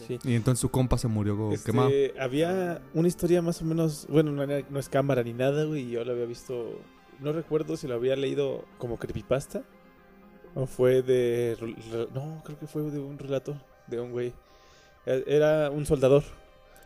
[0.08, 0.18] Sí.
[0.24, 1.92] Y entonces su compa se murió Este, quemado.
[2.20, 6.04] había una historia más o menos, bueno, no, es cámara ni nada, güey, y yo
[6.04, 6.80] lo había visto,
[7.20, 9.62] no recuerdo si lo había leído como creepypasta
[10.56, 11.56] o fue de,
[12.16, 13.56] no, creo que fue de un relato
[13.88, 14.34] de un güey.
[15.06, 16.24] E- Era un soldador,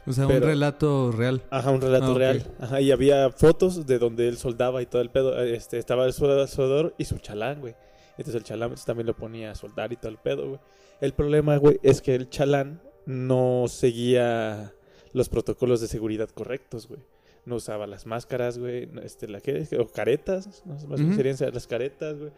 [0.06, 1.41] O sea, pero- un relato real.
[1.51, 5.01] ajá, un relato Ah, real, ajá, y había fotos de donde él soldaba y todo
[5.01, 7.75] el pedo, este, estaba el solda- soldador y su chalán, güey.
[8.17, 10.60] Entonces el chalán pues, también lo ponía a soldar y todo el pedo, güey.
[11.01, 14.73] El problema, güey, es que el chalán no seguía
[15.13, 16.99] los protocolos de seguridad correctos, güey.
[17.45, 18.88] No usaba las máscaras, güey.
[18.88, 21.13] no, Este, la que o caretas, no sé más Ujú.
[21.15, 22.32] serían las caretas, güey.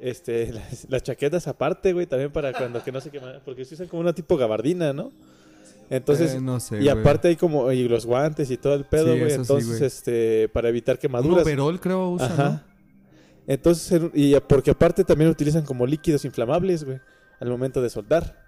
[0.00, 3.74] Este, las, las chaquetas aparte, güey, también para cuando que no se quema, porque se
[3.74, 5.10] usan como una tipo gabardina, ¿no?
[5.90, 6.88] Entonces, Eh, no sé, y güey.
[6.90, 9.30] aparte hay como y los guantes y todo el pedo, Sí, güey.
[9.30, 9.84] sí, Entonces, güey.
[9.84, 11.42] este, para evitar Un quemaduras.
[11.44, 12.66] overol creo usa, Ajá.
[13.46, 17.00] Entonces, en- y porque aparte también utilizan como líquidos inflamables, güey,
[17.40, 18.40] al momento de soldar.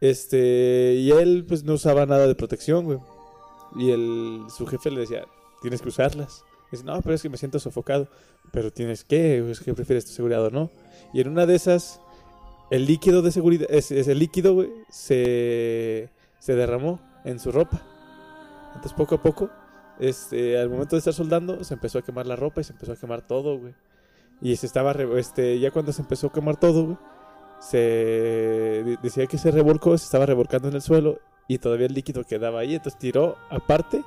[0.00, 2.98] Este, y él pues no usaba nada de protección, güey.
[3.76, 5.24] Y el, su jefe le decía,
[5.60, 6.42] tienes que usarlas.
[6.72, 8.08] Dice, no, pero es que me siento sofocado.
[8.52, 10.70] Pero tienes que, es que prefieres tu seguridad o no.
[11.12, 12.00] Y en una de esas,
[12.70, 17.82] el líquido de seguridad, ese, ese líquido, güey, se, se derramó en su ropa.
[18.68, 19.50] Entonces poco a poco,
[20.00, 22.92] este, al momento de estar soldando, se empezó a quemar la ropa y se empezó
[22.92, 23.74] a quemar todo, güey.
[24.42, 26.96] Y se estaba, este, ya cuando se empezó a quemar todo, güey,
[27.60, 31.92] se de- decía que se revolcó, se estaba revolcando en el suelo y todavía el
[31.94, 32.74] líquido quedaba ahí.
[32.74, 34.02] Entonces tiró aparte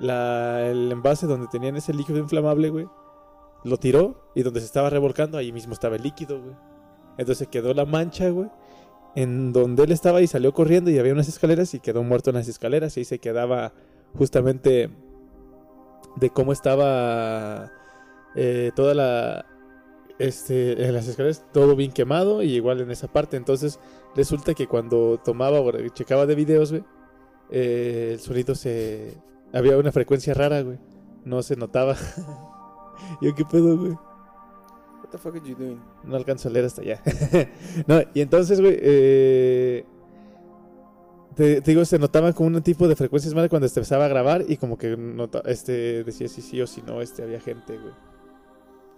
[0.00, 2.86] el envase donde tenían ese líquido inflamable, güey.
[3.64, 6.54] Lo tiró y donde se estaba revolcando, ahí mismo estaba el líquido, güey.
[7.16, 8.48] Entonces quedó la mancha, güey.
[9.16, 12.36] En donde él estaba y salió corriendo y había unas escaleras y quedó muerto en
[12.36, 12.96] las escaleras.
[12.96, 13.72] Y ahí se quedaba
[14.14, 14.88] justamente
[16.16, 17.72] de cómo estaba
[18.34, 19.46] eh, toda la...
[20.18, 23.36] Este, en las escaleras todo bien quemado y igual en esa parte.
[23.36, 23.78] Entonces
[24.16, 26.84] resulta que cuando tomaba o checaba de videos, güey,
[27.50, 29.16] eh, el sonido se...
[29.52, 30.78] Había una frecuencia rara, güey.
[31.24, 31.96] No se notaba.
[33.20, 33.92] Yo, ¿qué pedo, güey?
[33.92, 35.80] What the fuck are you doing?
[36.04, 37.02] No alcanzo a leer hasta allá.
[37.86, 39.86] no, y entonces, güey, eh,
[41.38, 44.08] te, te digo, se notaban como un tipo de frecuencias malas cuando se empezaba a
[44.08, 47.78] grabar y como que nota, este, decía si sí o si no, este, había gente,
[47.78, 47.94] güey.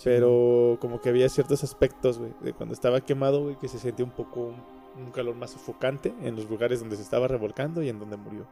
[0.03, 4.07] Pero como que había ciertos aspectos, güey, de cuando estaba quemado, güey, que se sentía
[4.07, 7.90] un poco un, un calor más sofocante en los lugares donde se estaba revolcando y
[7.90, 8.46] en donde murió.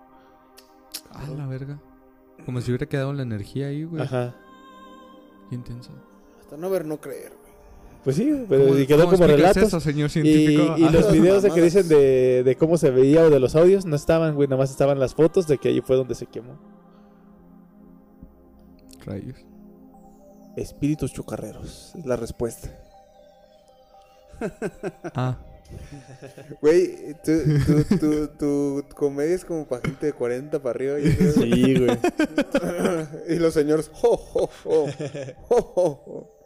[1.10, 1.80] Ah, la verga.
[2.44, 4.02] Como si hubiera quedado la energía ahí, güey.
[4.02, 4.36] Ajá.
[5.48, 5.92] Qué intenso.
[6.38, 7.47] Hasta no ver, no creer, güey.
[8.04, 9.62] Pues sí, pero ¿Cómo- y quedó cómo como relatos.
[9.64, 10.74] eso, señor Y, científico?
[10.78, 13.54] y Ah, los videos de que dicen de, de cómo se veía o de los
[13.56, 14.48] audios no estaban, güey.
[14.48, 16.58] Nada más estaban las fotos de que ahí fue donde se quemó.
[19.04, 19.36] Rayos.
[20.56, 22.68] Espíritus chocarreros, es la respuesta.
[25.14, 25.38] Ah,
[26.62, 27.32] Güey, tu,
[27.66, 30.98] tu, tu, tu comedia es como para gente de 40 para arriba.
[30.98, 31.32] yo creo.
[31.32, 31.98] Sí, güey.
[33.28, 34.86] y los señores, jo, jo, jo,
[35.48, 36.37] jo, jo, jo.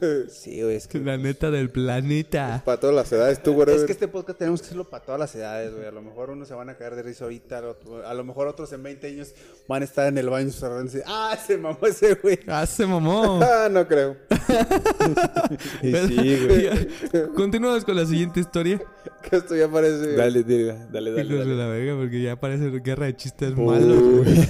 [0.28, 0.98] Sí, güey, es que...
[0.98, 2.62] La neta del planeta.
[2.64, 3.70] Para todas las edades, tú, güey.
[3.74, 5.86] Es que este podcast tenemos que hacerlo para todas las edades, güey.
[5.86, 7.62] A lo mejor unos se van a caer de risa ahorita,
[8.06, 9.34] a lo mejor otros en 20 años
[9.68, 12.38] van a estar en el baño cerrando y decir, ah, se mamó ese güey.
[12.46, 13.40] ¡Ah, se mamó!
[13.54, 14.16] Ah, no creo.
[15.82, 17.28] Y sí, güey.
[17.34, 18.80] Continuamos con la siguiente historia.
[19.22, 20.16] Que esto ya parece.
[20.16, 21.22] Dale, dale, dale, dale.
[21.22, 21.56] Hijos de dale.
[21.56, 23.64] la verga, porque ya parece guerra de chistes Uy.
[23.64, 24.46] malos, güey.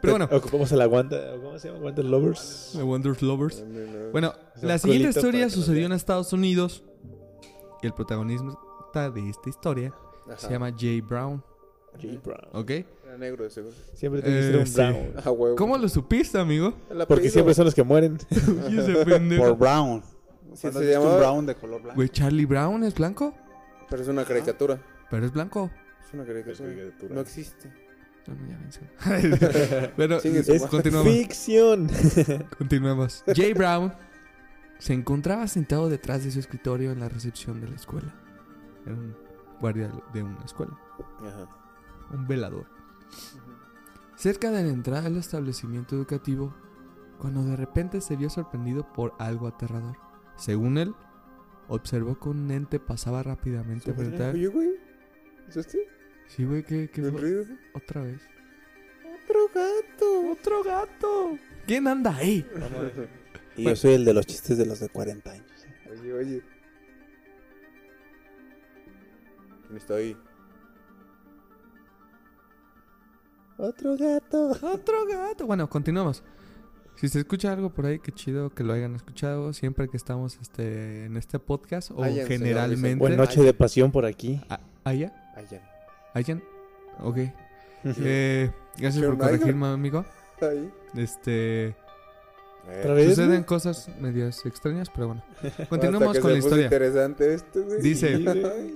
[0.00, 0.28] Pero bueno.
[0.32, 1.16] Ocupamos a la guanta.
[1.42, 1.80] ¿Cómo se llama?
[1.80, 2.72] Guanta Lovers.
[2.76, 3.62] The Wonders Lovers.
[3.62, 4.10] No, no, no.
[4.12, 5.92] Bueno, la siguiente historia sucedió en.
[5.92, 6.82] Estados Unidos.
[7.82, 9.92] Y el protagonista de esta historia
[10.26, 10.36] Ajá.
[10.38, 11.42] se llama Jay Brown.
[12.00, 12.20] J.
[12.24, 12.40] Brown.
[12.52, 12.70] ¿Ok?
[12.70, 13.74] Era negro, de seguro.
[13.92, 14.74] Siempre te que Eh, ser un sí.
[14.76, 15.38] Brown.
[15.38, 15.56] Huevo.
[15.56, 16.72] ¿Cómo lo supiste, amigo?
[17.08, 18.18] Porque siempre son los que mueren.
[18.70, 19.44] Y ese pendejo.
[19.44, 20.02] Por Brown.
[20.54, 21.96] Sí, se Brown de color blanco.
[21.96, 23.34] Güey, Charlie Brown es blanco,
[23.90, 24.78] Pero es una caricatura.
[25.10, 25.70] pero es blanco.
[26.06, 26.70] Es una caricatura.
[27.10, 27.72] No existe.
[29.96, 31.12] Bueno, ya su Es continuamos.
[31.12, 31.88] ficción.
[32.58, 33.24] Continuemos.
[33.34, 33.92] Jay Brown
[34.78, 38.14] se encontraba sentado detrás de su escritorio en la recepción de la escuela.
[38.84, 39.14] Era un
[39.60, 40.76] guardia de una escuela,
[41.20, 41.48] Ajá.
[42.12, 42.66] un velador.
[44.16, 46.54] Cerca de la entrada del establecimiento educativo,
[47.18, 49.96] cuando de repente se vio sorprendido por algo aterrador.
[50.36, 50.94] Según él,
[51.68, 54.36] observó que un ente pasaba rápidamente frente a él.
[56.28, 57.46] Sí, güey, ¿qué, qué ¿El fue?
[57.74, 58.20] Otra vez.
[59.22, 60.30] Otro gato.
[60.30, 61.38] ¡Otro gato!
[61.66, 62.46] ¿Quién anda ahí?
[63.56, 65.46] Y yo soy el de los chistes de los de 40 años.
[65.90, 66.42] Oye, oye.
[69.66, 70.16] ¿Quién está ahí?
[73.58, 74.50] Otro gato.
[74.62, 75.46] Otro gato.
[75.46, 76.22] Bueno, continuamos.
[76.96, 80.38] Si se escucha algo por ahí, qué chido que lo hayan escuchado siempre que estamos
[80.40, 82.98] este, en este podcast o Hayan, generalmente.
[82.98, 84.40] Buena noche de pasión por aquí.
[84.48, 85.12] Ah, ¿Haya?
[86.14, 86.42] ¿Hayan?
[87.00, 87.18] Ok.
[87.84, 90.04] Eh, gracias por corregirme, amigo.
[90.40, 90.70] Ahí.
[90.96, 91.74] Este.
[92.78, 93.10] ¿Otra vez?
[93.10, 95.24] Suceden cosas medias extrañas, pero bueno.
[95.68, 96.64] Continuamos con la puso historia.
[96.64, 97.80] interesante esto, güey.
[97.80, 98.20] Dice.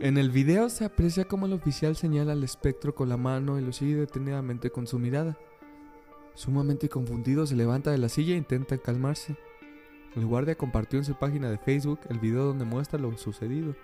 [0.01, 3.63] En el video se aprecia cómo el oficial señala al espectro con la mano y
[3.63, 5.37] lo sigue detenidamente con su mirada.
[6.35, 9.37] Sumamente confundido, se levanta de la silla e intenta calmarse.
[10.17, 13.75] El guardia compartió en su página de Facebook el video donde muestra lo sucedido.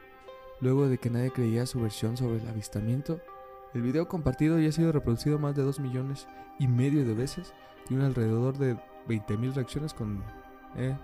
[0.61, 3.21] Luego de que nadie creía su versión sobre el avistamiento,
[3.75, 6.27] el video compartido ya ha sido reproducido más de 2 millones
[6.59, 7.53] y medio de veces
[7.89, 8.77] y un alrededor de
[9.09, 10.23] 20.000 reacciones con...
[10.77, 10.97] Eh,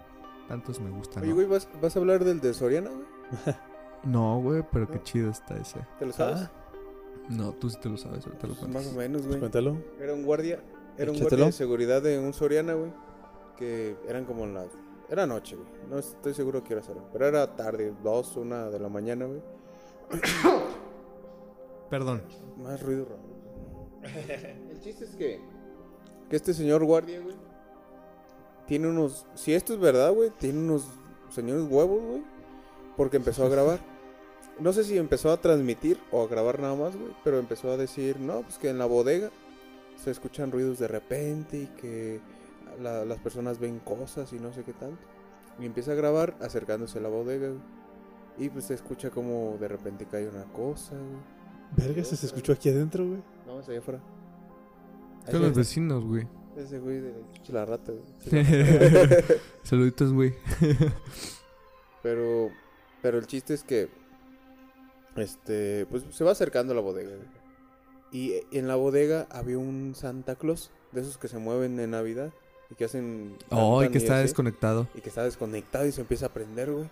[0.48, 1.22] tantos me gustan.
[1.22, 1.34] Oye, ¿no?
[1.36, 3.06] güey, ¿vas, ¿vas a hablar del de Soriana, güey?
[4.04, 5.80] No, güey, pero qué chido está ese.
[5.98, 6.42] ¿Te lo sabes?
[6.42, 6.50] Ah,
[7.28, 8.84] No, tú sí te lo sabes, ahorita lo Pues cuentas.
[8.84, 9.40] más o menos, güey.
[9.40, 9.76] cuéntalo.
[10.00, 10.62] Era un guardia,
[10.96, 12.92] era un guardia de seguridad de un Soriana, güey.
[13.56, 14.68] Que eran como las...
[15.10, 15.68] Era noche, güey.
[15.90, 16.82] No estoy seguro que era.
[17.12, 19.42] Pero era tarde, dos, una de la mañana, güey.
[21.90, 22.22] Perdón.
[22.56, 23.22] Más ruido raro.
[24.70, 25.40] El chiste es que...
[26.28, 27.36] Que este señor guardia, güey.
[28.66, 29.26] Tiene unos...
[29.34, 30.30] Si esto es verdad, güey.
[30.38, 30.86] Tiene unos
[31.30, 32.22] señores huevos, güey.
[32.96, 33.78] Porque empezó a grabar.
[34.60, 37.12] No sé si empezó a transmitir o a grabar nada más, güey.
[37.22, 39.30] Pero empezó a decir, no, pues que en la bodega
[39.94, 42.20] se escuchan ruidos de repente y que
[42.82, 44.98] la- las personas ven cosas y no sé qué tanto.
[45.60, 47.60] Y empieza a grabar acercándose a la bodega, güey.
[48.36, 51.37] Y pues se escucha como de repente cae una cosa, güey.
[51.76, 53.20] Verga, se escuchó aquí adentro, güey.
[53.46, 54.00] No, es allá afuera.
[55.30, 56.26] Son los vecinos, güey.
[56.56, 57.12] Ese güey de
[57.48, 58.44] la rata, güey.
[59.62, 60.34] Saluditos, güey.
[62.02, 62.50] Pero,
[63.02, 63.88] pero el chiste es que,
[65.16, 67.10] este, pues se va acercando a la bodega.
[67.10, 67.28] güey.
[68.12, 72.32] Y en la bodega había un Santa Claus, de esos que se mueven en Navidad
[72.70, 73.36] y que hacen...
[73.50, 74.86] Oh, y que está así, desconectado.
[74.94, 76.88] Y que está desconectado y se empieza a prender, güey.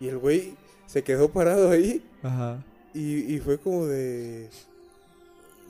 [0.00, 2.64] Y el güey se quedó parado ahí Ajá.
[2.98, 4.48] Y, y fue como de...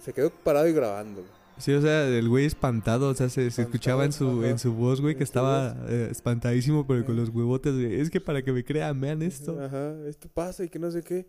[0.05, 1.25] Se quedó parado y grabando.
[1.59, 4.51] Sí, o sea, el güey espantado, o sea, se, se escuchaba en su, Ajá.
[4.51, 8.01] en su voz, güey, que estaba eh, espantadísimo, pero con los huevotes, güey.
[8.01, 9.61] Es que para que me crean, vean esto.
[9.61, 11.27] Ajá, esto pasa y que no sé qué.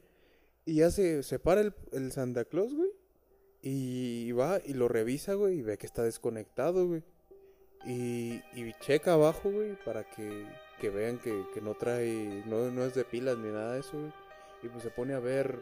[0.66, 2.92] Y ya se, se para el, el Santa Claus, güey.
[3.62, 7.04] Y va y lo revisa, güey, y ve que está desconectado, güey.
[7.86, 10.46] Y, y checa abajo, güey, para que,
[10.80, 13.94] que vean que, que no trae, no, no es de pilas ni nada de eso,
[13.94, 14.14] güey.
[14.62, 15.60] Y pues se pone a ver,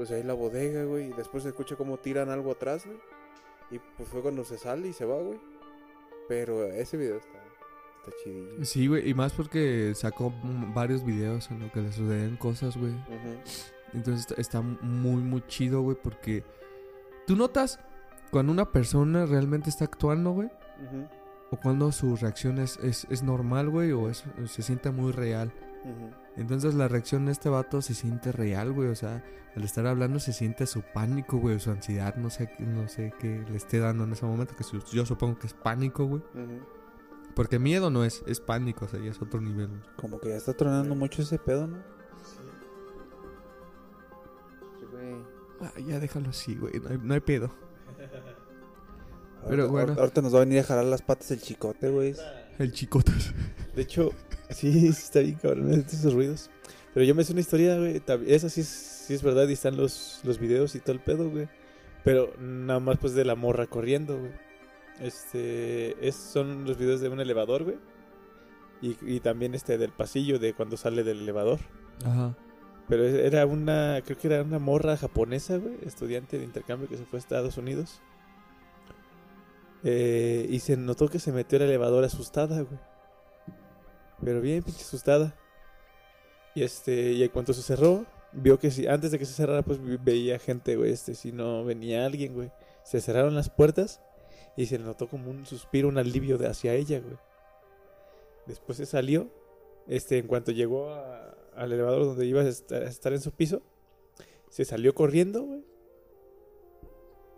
[0.00, 1.10] pues ahí la bodega, güey.
[1.10, 2.96] Y después se escucha como tiran algo atrás, güey.
[3.70, 5.38] Y pues fue cuando se sale y se va, güey.
[6.26, 7.38] Pero ese video está,
[7.98, 8.64] está chidillo.
[8.64, 10.32] Sí, güey, y más porque sacó
[10.74, 12.94] varios videos en lo que le suceden cosas, güey.
[13.92, 16.44] Entonces está- muy, muy chido, güey, porque
[17.26, 17.78] tú notas
[18.30, 20.48] cuando una persona realmente está actuando, güey,
[21.50, 25.52] o cuando su reacción es, es, es normal, güey, o es, se siente muy real.
[26.36, 28.88] Entonces la reacción de este vato se siente real, güey.
[28.88, 29.24] O sea,
[29.56, 33.44] al estar hablando se siente su pánico, güey, su ansiedad, no sé, no sé qué
[33.50, 36.22] le esté dando en ese momento, que su- yo supongo que es pánico, güey.
[37.34, 39.68] Porque miedo no es, es pánico, o sea, ya es otro nivel.
[39.68, 39.80] güey.
[39.96, 41.78] Como que ya está tronando mucho ese pedo, ¿no?
[44.78, 45.14] Sí, güey.
[45.60, 47.50] Ah, ya déjalo así, güey, no hay, no hay pedo.
[49.48, 49.94] Pero Ahorita- bueno.
[49.98, 52.14] ahorita- nos va a venir a jalar las patas el chicote, güey.
[52.58, 53.32] El chicotas.
[53.74, 54.10] De hecho,
[54.50, 56.50] sí, sí está bien cabrón esos ruidos.
[56.94, 58.02] Pero yo me sé una historia, güey.
[58.26, 61.30] Esa sí es, sí es verdad y están los, los videos y todo el pedo,
[61.30, 61.48] güey.
[62.04, 64.32] Pero nada más pues de la morra corriendo, güey.
[65.00, 67.76] Este, es, son los videos de un elevador, güey.
[68.82, 71.60] Y, y también este del pasillo de cuando sale del elevador.
[72.04, 72.36] Ajá.
[72.88, 76.96] Pero es- era una, creo que era una morra japonesa, güey, estudiante de intercambio que
[76.96, 78.00] se fue a Estados Unidos.
[79.82, 82.80] Eh, y se notó que se metió al elevador asustada, güey.
[84.24, 85.34] Pero bien, pinche asustada.
[86.54, 89.62] Y este, y en cuanto se cerró, vio que si, antes de que se cerrara,
[89.62, 92.50] pues veía gente, güey, este, si no venía alguien, güey.
[92.84, 94.00] Se cerraron las puertas
[94.56, 97.16] y se notó como un suspiro, un alivio de hacia ella, güey.
[98.46, 99.28] Después se salió,
[99.86, 100.92] este, en cuanto llegó
[101.54, 103.62] al elevador donde iba a est- a estar en su piso,
[104.48, 105.64] se salió corriendo, güey.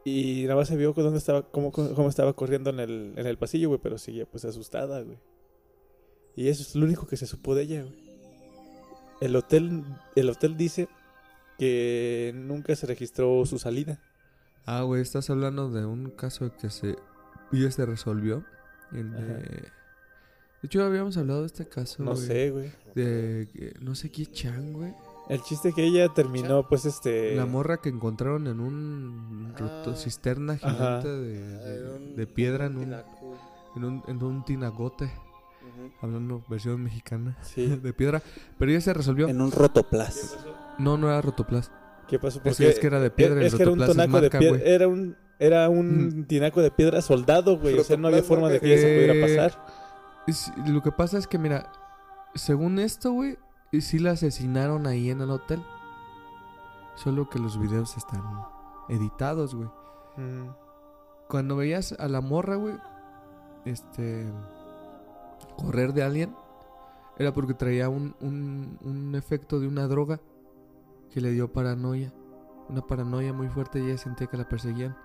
[0.04, 3.38] Y nada más se vio dónde estaba, cómo, cómo estaba corriendo en el, en el
[3.38, 5.18] pasillo, güey, pero seguía pues asustada, güey.
[6.36, 8.02] Y eso es lo único que se supo de ella, güey.
[9.20, 9.84] El hotel,
[10.16, 10.88] el hotel dice
[11.58, 14.00] que nunca se registró su salida.
[14.66, 16.96] Ah, güey, estás hablando de un caso que se...
[17.52, 18.44] Ya se resolvió.
[18.92, 19.22] El de...
[20.62, 22.72] De hecho, habíamos hablado de este caso, No güey, sé, güey.
[22.94, 23.74] De...
[23.80, 24.94] No sé qué chan, güey.
[25.28, 27.36] El chiste es que ella terminó, pues, este...
[27.36, 29.94] La morra que encontraron en un Ah.
[29.96, 33.36] cisterna gigante de, de- de piedra en un, tinaco.
[33.76, 35.10] en un, en un tinagote.
[36.00, 37.36] Hablando versión mexicana.
[37.42, 37.66] Sí.
[37.76, 38.22] De piedra.
[38.58, 39.28] Pero ya se resolvió.
[39.28, 40.36] En un rotoplas.
[40.78, 41.70] No, no era rotoplas.
[42.08, 42.38] ¿Qué pasó?
[42.38, 43.40] Es, Porque es que era de piedra.
[43.40, 44.56] el es que era un es de marca, piedra.
[44.58, 44.68] güey.
[44.70, 47.78] Era un, era un tinaco de piedra soldado, güey.
[47.78, 49.64] O sea, no había forma de que eso pudiera pasar.
[50.26, 51.70] Es- lo que pasa es que, mira,
[52.34, 53.38] según esto, güey,
[53.80, 55.62] sí la asesinaron ahí en el hotel.
[56.96, 58.22] Solo que los videos están
[58.88, 59.68] editados, güey.
[60.16, 60.48] Mm.
[61.28, 62.74] Cuando veías a la morra, güey,
[63.64, 64.26] este.
[65.62, 66.34] Correr de alguien,
[67.18, 70.20] era porque traía un, un, un efecto de una droga
[71.12, 72.12] que le dio paranoia.
[72.68, 74.96] Una paranoia muy fuerte y ella sentía que la perseguían.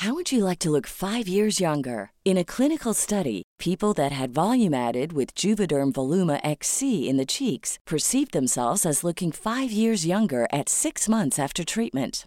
[0.00, 2.12] How would you like to look five years younger?
[2.24, 7.24] In a clinical study, people that had volume added with Juvederm Voluma XC in the
[7.24, 12.26] cheeks perceived themselves as looking five years younger at six months after treatment.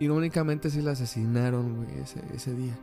[0.00, 2.78] Irónicamente sí la asesinaron, güey, ese, ese día.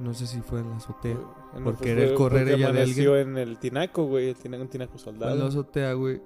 [0.00, 1.16] No sé si fue en la azotea.
[1.52, 4.28] Por pues, querer fue correr ella de amaneció en el tinaco, güey.
[4.30, 5.36] El tina- un tinaco Fue en soldado.
[5.36, 6.20] la azotea, güey.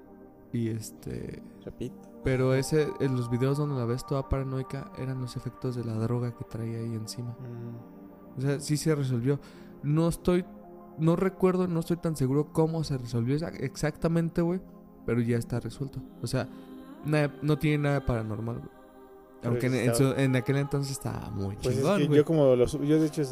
[0.53, 1.43] Y este...
[1.65, 1.97] Repito.
[2.25, 5.95] Pero ese, en los videos donde la ves toda paranoica, eran los efectos de la
[5.95, 7.31] droga que traía ahí encima.
[7.31, 8.39] Mm.
[8.39, 9.39] O sea, sí se resolvió.
[9.83, 10.45] No estoy,
[10.99, 14.61] no recuerdo, no estoy tan seguro cómo se resolvió exa- exactamente, güey.
[15.07, 16.01] Pero ya está resuelto.
[16.23, 16.49] O sea,
[17.05, 18.78] nada- no tiene nada paranormal, güey.
[19.45, 22.17] Aunque en, su- en aquel entonces estaba muy Pues es chingón, que güey.
[22.19, 23.23] yo como lo su- yo de hecho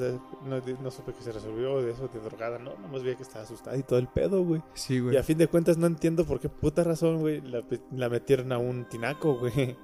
[0.47, 3.45] no, no supe que se resolvió de eso de drogada, no, nomás veía que estaba
[3.45, 4.63] asustada y todo el pedo, güey.
[4.75, 5.17] Sí, Y güey.
[5.17, 8.59] a fin de cuentas no entiendo por qué puta razón, güey, la, la metieron a
[8.59, 9.77] un tinaco, güey.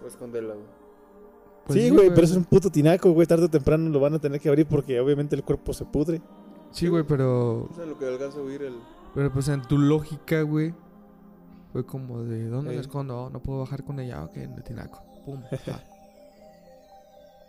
[0.00, 0.66] Pues esconderla, güey.
[1.66, 4.18] Pues sí, güey, pero es un puto tinaco, güey, tarde o temprano lo van a
[4.20, 6.22] tener que abrir porque obviamente el cuerpo se pudre.
[6.70, 7.64] Sí, güey, pero...
[7.64, 8.74] O sea, lo que alcanza a oír el...
[9.14, 10.72] Pero pues en tu lógica, güey.
[11.72, 13.28] Fue como de, ¿dónde la escondo?
[13.30, 15.02] No puedo bajar con ella, ok, en el tinaco.
[15.28, 15.42] Pum.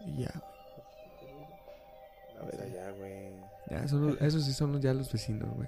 [0.05, 0.31] Y ya,
[2.41, 2.73] A ver, allá.
[2.73, 3.29] Ya, güey.
[3.69, 5.67] ya, son los- esos sí son los- ya los vecinos, güey.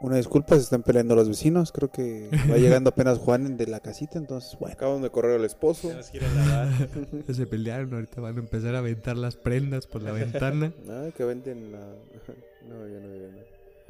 [0.00, 1.72] Una disculpa, se están peleando los vecinos.
[1.72, 4.74] Creo que va llegando apenas Juan de la casita, entonces, bueno.
[4.74, 5.88] Acaban de correr al esposo.
[5.92, 6.68] Lavar.
[7.34, 10.72] Se pelearon, ahorita van a empezar a aventar las prendas por la ventana.
[10.88, 11.78] Ay, que venden la...
[11.80, 13.44] No, ya no diré nada.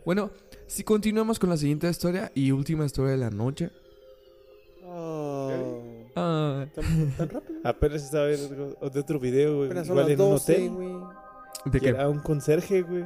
[0.05, 0.31] Bueno,
[0.67, 3.71] si continuamos con la siguiente historia y última historia de la noche.
[4.87, 5.78] Oh,
[6.19, 7.61] Ah, ¿tan, tan rápido?
[7.65, 9.67] Apenas estaba viendo de otro video, güey.
[9.67, 10.71] Apenas Igual en un 12, hotel.
[10.71, 10.95] güey.
[11.65, 11.89] ¿De que qué?
[11.89, 13.05] era un conserje, güey.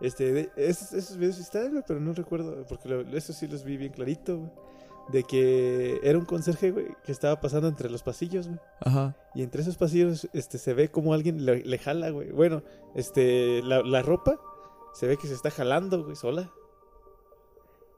[0.00, 3.46] Este, de- esos, esos videos sí están, güey, pero no recuerdo, porque lo- esos sí
[3.48, 4.50] los vi bien clarito, güey.
[5.10, 8.60] De que era un conserje, güey, que estaba pasando entre los pasillos, güey.
[8.80, 9.16] Ajá.
[9.34, 12.30] Y entre esos pasillos, este, se ve como alguien le, le jala, güey.
[12.30, 12.62] Bueno,
[12.94, 14.38] este, la, la ropa,
[14.92, 16.50] se ve que se está jalando, güey, sola.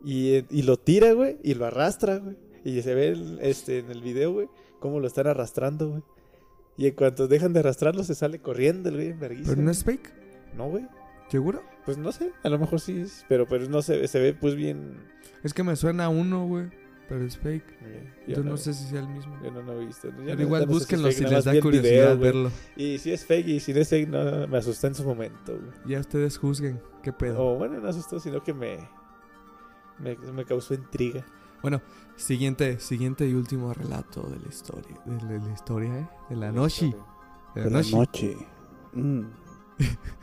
[0.05, 2.37] Y, eh, y lo tira, güey, y lo arrastra, güey.
[2.65, 4.49] Y se ve, el- este, en el video, güey,
[4.81, 6.03] cómo lo están arrastrando, güey.
[6.77, 9.51] Y en cuanto dejan de arrastrarlo, se sale corriendo, el güey, vergüenza.
[9.53, 10.13] ¿Pero no es fake?
[10.57, 10.87] No, güey.
[11.29, 11.63] ¿Seguro?
[11.85, 14.35] Pues no sé, a lo mejor sí, es, pero, pero no se, ve- se ve
[14.35, 14.97] pues bien.
[15.43, 16.69] Es que me suena a uno, güey.
[17.09, 17.65] Pero es fake.
[18.29, 19.37] yo Entonces no sé si sea el mismo.
[19.43, 20.09] Yo no lo he visto.
[20.11, 22.51] Yo Pero no- igual no búsquenlo si les da curiosidad video, verlo.
[22.77, 25.59] Y si es fake y si no es fake, no me asustó en su momento,
[25.59, 25.73] güey.
[25.87, 26.81] Ya ustedes juzguen.
[27.03, 27.45] ¿Qué pedo?
[27.45, 28.77] O bueno, no asustó, sino que me,
[29.99, 31.25] me, me causó intriga.
[31.63, 31.83] Bueno,
[32.17, 34.97] siguiente, siguiente y último relato de la historia.
[35.05, 36.09] De la, de la historia, ¿eh?
[36.31, 36.95] De la noche.
[37.55, 37.97] De la noche.
[37.97, 38.37] noche.
[38.93, 39.23] Mm.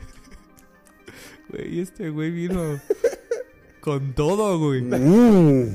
[1.50, 2.78] Güey, este güey vino
[3.80, 4.82] con todo, güey.
[4.82, 5.74] Mm.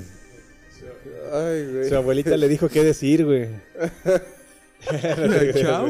[1.34, 1.90] Ay, güey.
[1.90, 3.50] Su abuelita le dijo qué decir, güey.
[5.56, 5.88] Chao.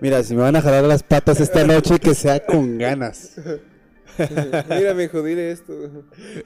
[0.00, 3.32] Mira, si me van a jalar las patas esta noche, que sea con ganas.
[4.68, 5.72] Mira, mijo, dile esto.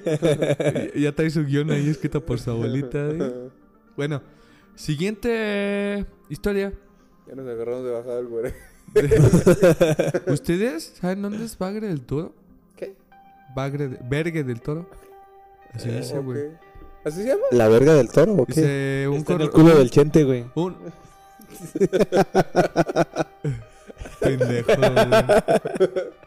[0.04, 2.98] Ya- ya trae su guion ahí escrito por su abuelita.
[3.10, 3.50] ¿eh?
[3.96, 4.22] Bueno,
[4.74, 6.72] siguiente historia.
[7.26, 8.52] Ya nos agarramos de bajada el güey.
[10.32, 12.34] ¿Ustedes saben dónde es Bagre del Toro?
[12.76, 12.94] ¿Qué?
[13.54, 14.88] Bagre de, Vergue del Toro.
[15.74, 16.48] Así dice, güey.
[17.04, 17.42] ¿Así se llama?
[17.52, 18.52] ¿La verga del toro o qué?
[18.54, 20.44] Dice un Está en el culo del chente, güey.
[20.54, 20.76] Un...
[24.20, 24.72] Pendejo.
[24.76, 26.18] güey.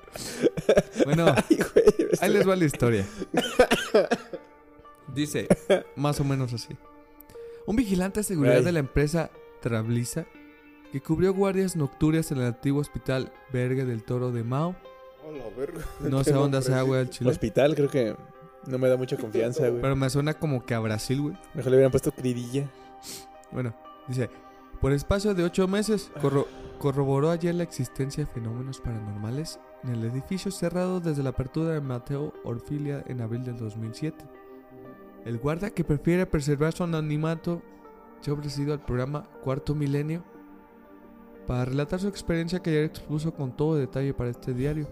[1.06, 2.10] Bueno, Ay, güey.
[2.22, 3.06] ahí les va la historia.
[5.14, 5.48] Dice,
[5.96, 6.70] más o menos así.
[7.66, 8.64] Un vigilante de seguridad Ay.
[8.64, 9.30] de la empresa
[9.62, 10.26] Trablisa,
[10.92, 14.76] que cubrió guardias nocturnas en el antiguo hospital Vergue del Toro de Mao,
[15.24, 15.82] Oh, la verga.
[16.00, 16.94] no sé dónde güey, sí.
[16.94, 17.30] al chile.
[17.30, 18.16] Hospital, creo que
[18.68, 19.82] no me da mucha confianza, güey.
[19.82, 21.38] Pero me suena como que a Brasil, güey.
[21.54, 22.70] Mejor le hubieran puesto cridilla.
[23.52, 23.76] Bueno,
[24.08, 24.30] dice,
[24.80, 26.48] por espacio de ocho meses corro-
[26.80, 31.82] corroboró ayer la existencia de fenómenos paranormales en el edificio cerrado desde la apertura de
[31.82, 34.26] Mateo Orfilia en abril del 2007.
[35.26, 37.62] El guarda que prefiere preservar su anonimato
[38.22, 40.24] se ha ofrecido al programa Cuarto Milenio
[41.48, 44.88] para relatar su experiencia que ayer expuso con todo detalle para este diario.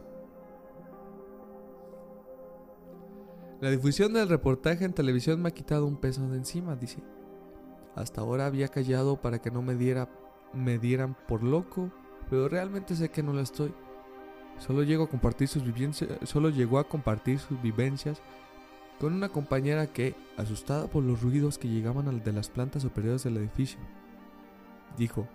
[3.62, 7.00] La difusión del reportaje en televisión me ha quitado un peso de encima, dice.
[7.96, 10.10] Hasta ahora había callado para que no me diera
[10.54, 11.92] me dieran por loco,
[12.30, 13.74] pero realmente sé que no lo estoy.
[14.60, 18.22] Solo llego a compartir sus vivencias, solo llegó a compartir sus vivencias
[19.00, 23.38] con una compañera que, asustada por los ruidos que llegaban de las plantas superiores del
[23.38, 23.80] edificio,
[24.98, 25.28] dijo,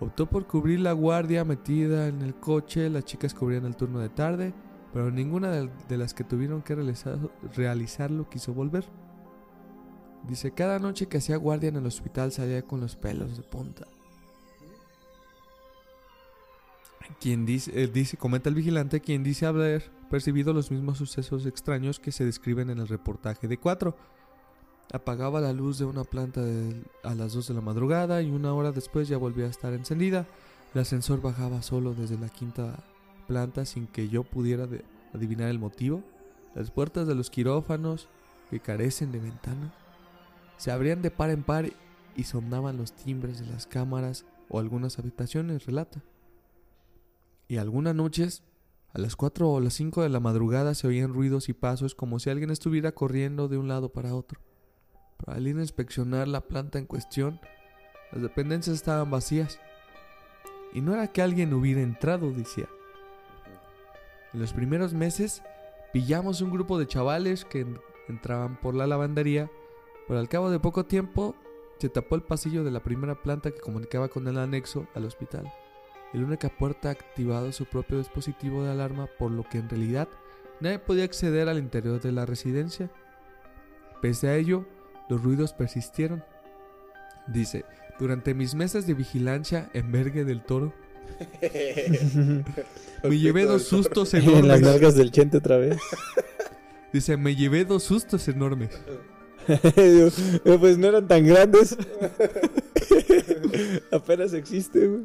[0.00, 4.08] optó por cubrir la guardia metida en el coche, las chicas cubrían el turno de
[4.08, 4.52] tarde,
[4.92, 8.84] pero ninguna de, las que tuvieron que realizar- realizarlo quiso volver.
[10.26, 13.86] Dice, cada noche que hacía guardia en el hospital salía con los pelos de punta.
[17.20, 21.98] Quien dice, eh, dice, comenta el vigilante, quien dice haber percibido los mismos sucesos extraños
[21.98, 23.96] que se describen en el reportaje de 4.
[24.92, 26.42] Apagaba la luz de una planta
[27.02, 30.26] a las 2 de la madrugada y una hora después ya volvía a estar encendida.
[30.74, 32.84] El ascensor bajaba solo desde la quinta
[33.26, 34.68] planta sin que yo pudiera
[35.12, 36.02] adivinar el motivo.
[36.54, 38.08] Las puertas de los quirófanos,
[38.50, 39.72] que carecen de ventanas,
[40.56, 41.70] se abrían de par en par
[42.14, 46.02] y sonaban los timbres de las cámaras o algunas habitaciones, relata.
[47.48, 48.42] Y algunas noches,
[48.92, 52.18] a las 4 o las 5 de la madrugada, se oían ruidos y pasos como
[52.18, 54.40] si alguien estuviera corriendo de un lado para otro.
[55.18, 57.40] Pero al ir a inspeccionar la planta en cuestión,
[58.12, 59.60] las dependencias estaban vacías.
[60.72, 62.68] Y no era que alguien hubiera entrado, decía.
[64.32, 65.42] En los primeros meses,
[65.92, 69.50] pillamos un grupo de chavales que en- entraban por la lavandería,
[70.06, 71.34] pero al cabo de poco tiempo
[71.78, 75.50] se tapó el pasillo de la primera planta que comunicaba con el anexo al hospital.
[76.16, 80.08] La única puerta ha activado su propio dispositivo de alarma, por lo que en realidad
[80.60, 82.90] nadie podía acceder al interior de la residencia.
[84.00, 84.66] Pese a ello,
[85.10, 86.24] los ruidos persistieron.
[87.26, 87.66] Dice,
[87.98, 90.72] durante mis meses de vigilancia en Vergue del Toro,
[93.02, 94.62] me llevé dos sustos en las enormes.
[94.62, 95.76] nalgas del chente otra vez.
[96.94, 98.70] Dice, me llevé dos sustos enormes.
[99.48, 100.10] Eh,
[100.58, 101.76] pues no eran tan grandes.
[103.92, 105.04] Apenas existe, güey.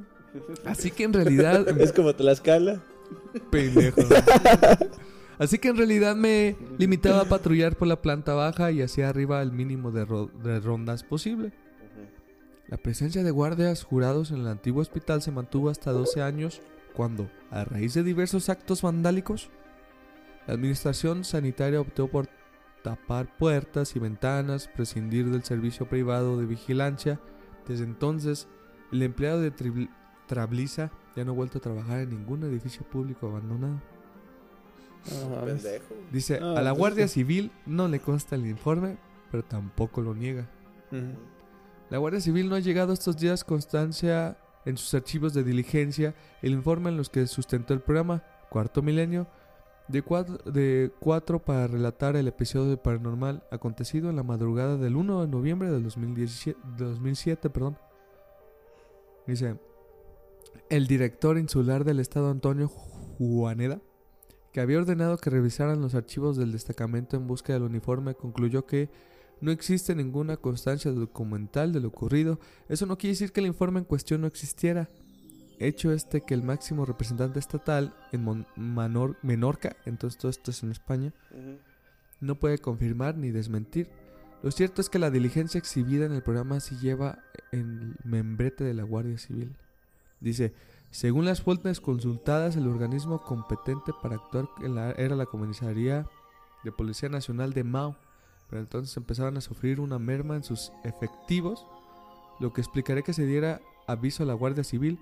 [0.66, 2.82] Así que en realidad, Es como Tlaxcala.
[3.50, 4.02] pendejo.
[5.40, 9.42] Así que en realidad me limitaba a patrullar por la planta baja y hacia arriba
[9.42, 11.52] el mínimo de, ro- de rondas posible.
[12.68, 16.62] La presencia de guardias jurados en el antiguo hospital se mantuvo hasta 12 años
[16.94, 19.50] cuando, a raíz de diversos actos vandálicos,
[20.48, 22.28] la administración sanitaria optó por
[22.84, 27.20] tapar puertas y ventanas, prescindir del servicio privado de vigilancia.
[27.68, 28.48] Desde entonces,
[28.92, 29.90] el empleado de Tribl-
[30.32, 33.82] Trabliza ya no ha vuelto a trabajar en ningún edificio público abandonado.
[35.46, 35.94] Pendejo.
[36.10, 37.16] Dice, Ah, a la Guardia sí.
[37.16, 38.96] Civil no le consta el informe,
[39.30, 40.48] pero tampoco lo niega.
[41.90, 46.54] La Guardia Civil no ha llegado estos días constancia en sus archivos de diligencia el
[46.54, 49.28] informe en los que sustentó el programa Cuarto Milenio
[49.90, 54.96] de cuatro, de cuatro para relatar el episodio de paranormal acontecido en la madrugada del
[54.96, 57.50] 1 de noviembre del 2017, 2007.
[57.50, 57.78] Perdón.
[59.28, 59.58] Dice,
[60.70, 63.82] el director insular del estado Antonio Juaneda,
[64.54, 68.90] que había ordenado que revisaran los archivos del destacamento en busca del uniforme, concluyó que
[69.40, 72.40] no existe ninguna constancia documental de lo ocurrido.
[72.70, 74.90] Eso no quiere decir que el informe en cuestión no existiera.
[75.60, 80.64] Hecho este que el máximo representante estatal en Mon- Manor- Menorca, entonces todo esto es
[80.64, 81.14] en España,
[82.20, 83.90] no puede confirmar ni desmentir.
[84.44, 87.20] Lo cierto es que la diligencia exhibida en el programa sí lleva
[87.52, 89.56] en el membrete de la Guardia Civil.
[90.22, 90.54] Dice,
[90.92, 96.08] según las fuentes consultadas, el organismo competente para actuar en la- era la Comisaría
[96.64, 97.96] de Policía Nacional de Mao,
[98.50, 101.66] pero entonces empezaban a sufrir una merma en sus efectivos,
[102.40, 105.00] lo que explicaría que se diera aviso a la Guardia Civil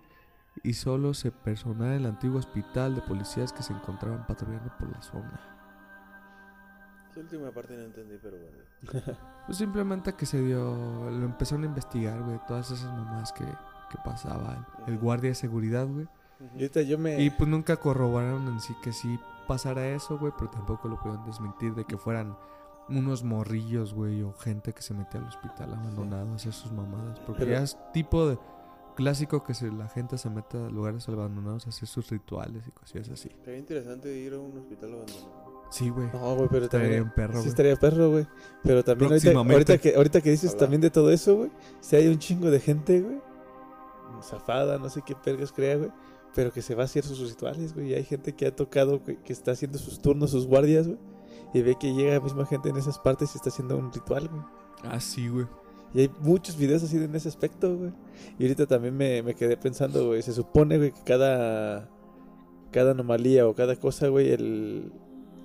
[0.63, 4.89] y solo se personara en el antiguo hospital de policías que se encontraban patrullando por
[4.91, 5.39] la zona.
[7.11, 9.17] Esa última parte no entendí, pero bueno.
[9.45, 13.43] Pues simplemente que se dio, lo empezaron a investigar, güey, todas esas mamás que,
[13.89, 14.65] que pasaban.
[14.87, 16.07] El guardia de seguridad, güey.
[16.55, 17.21] Y ahorita yo me.
[17.21, 21.25] Y pues nunca corroboraron en sí que sí pasara eso, güey, pero tampoco lo pudieron
[21.25, 22.37] desmentir de que fueran
[22.87, 27.19] unos morrillos, güey, o gente que se metía al hospital abandonado a hacer sus mamadas.
[27.19, 28.37] Porque Pero- ya es tipo de
[28.95, 32.71] clásico que se, la gente se mete a lugares abandonados a hacer sus rituales y
[32.71, 33.29] cosillas así.
[33.43, 35.67] Sería interesante ir a un hospital abandonado.
[35.71, 36.07] Sí, güey.
[36.11, 37.03] No, güey, pero Estaría también.
[37.03, 37.47] bien perro, sí, güey.
[37.49, 38.27] estaría perro, güey.
[38.63, 41.51] Pero también ahorita, que, ahorita que dices también de todo eso, güey.
[41.79, 43.21] Si hay un chingo de gente, güey.
[44.21, 45.91] Zafada, no sé qué pergas crea, güey.
[46.35, 47.89] Pero que se va a hacer sus rituales, güey.
[47.89, 50.99] Y hay gente que ha tocado, güey, que está haciendo sus turnos, sus guardias, güey.
[51.53, 54.27] Y ve que llega la misma gente en esas partes y está haciendo un ritual,
[54.27, 54.41] güey.
[54.83, 55.47] Ah, sí, güey.
[55.93, 57.91] Y hay muchos videos así en ese aspecto, güey.
[58.37, 60.21] Y ahorita también me, me quedé pensando, güey.
[60.21, 61.89] Se supone, güey, que cada,
[62.71, 64.91] cada anomalía o cada cosa, güey, el...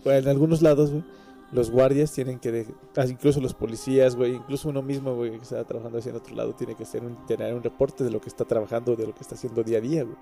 [0.05, 1.05] bueno, en algunos lados, güey,
[1.53, 2.51] los guardias tienen que...
[2.53, 2.75] de-
[3.09, 6.55] incluso los policías, güey, incluso uno mismo, güey, que está trabajando así en otro lado,
[6.55, 9.21] tiene que hacer un, tener un reporte de lo que está trabajando, de lo que
[9.21, 10.17] está haciendo día a día, güey.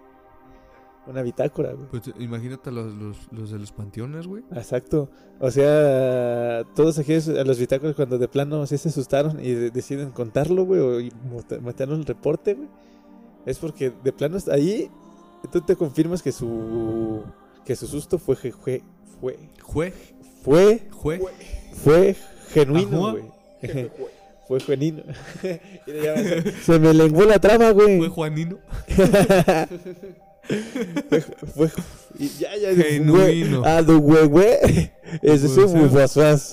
[1.05, 1.89] Una bitácora, güey.
[1.89, 4.45] Pues imagínate a los, los, los de los panteones, güey.
[4.53, 5.11] Exacto.
[5.41, 9.71] O sea, todos aquellos a los bitácoros cuando de plano sí se asustaron y de-
[9.73, 12.69] deciden contarlo, güey, o en el reporte, güey.
[13.47, 14.91] Es porque de plano ahí
[15.51, 17.25] tú te confirmas que su
[17.65, 18.83] que su susto fue fue
[19.21, 19.93] fue Jue,
[20.43, 20.83] fue
[21.83, 22.15] fue
[22.53, 23.17] genuino, Ajá.
[23.63, 23.91] güey.
[24.49, 25.03] fue genuino.
[25.87, 26.15] Y ya,
[26.65, 27.99] se- me lenguó la trama, güey.
[27.99, 28.59] Fue Juanino.
[31.09, 31.21] fue,
[31.69, 31.71] fue-
[32.19, 33.65] y ya, ya, Genuino.
[33.65, 34.91] A do güey, güey.
[35.23, 36.53] Ese es un bufasfas.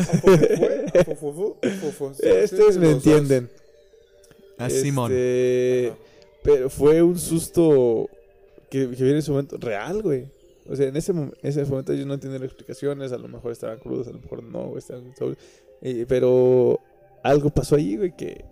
[2.22, 3.50] Estos me entienden.
[4.58, 5.12] A Simón.
[5.12, 5.94] Este,
[6.44, 8.10] Pero fue un susto
[8.70, 10.28] que, que viene en su momento real, güey.
[10.70, 13.12] O sea, en ese, mom- ese momento ellos no entienden explicaciones.
[13.12, 15.38] A lo mejor estaban crudos, a lo mejor no, estaban sobrios.
[15.82, 16.80] Eh, pero
[17.24, 18.46] algo pasó allí, güey, que,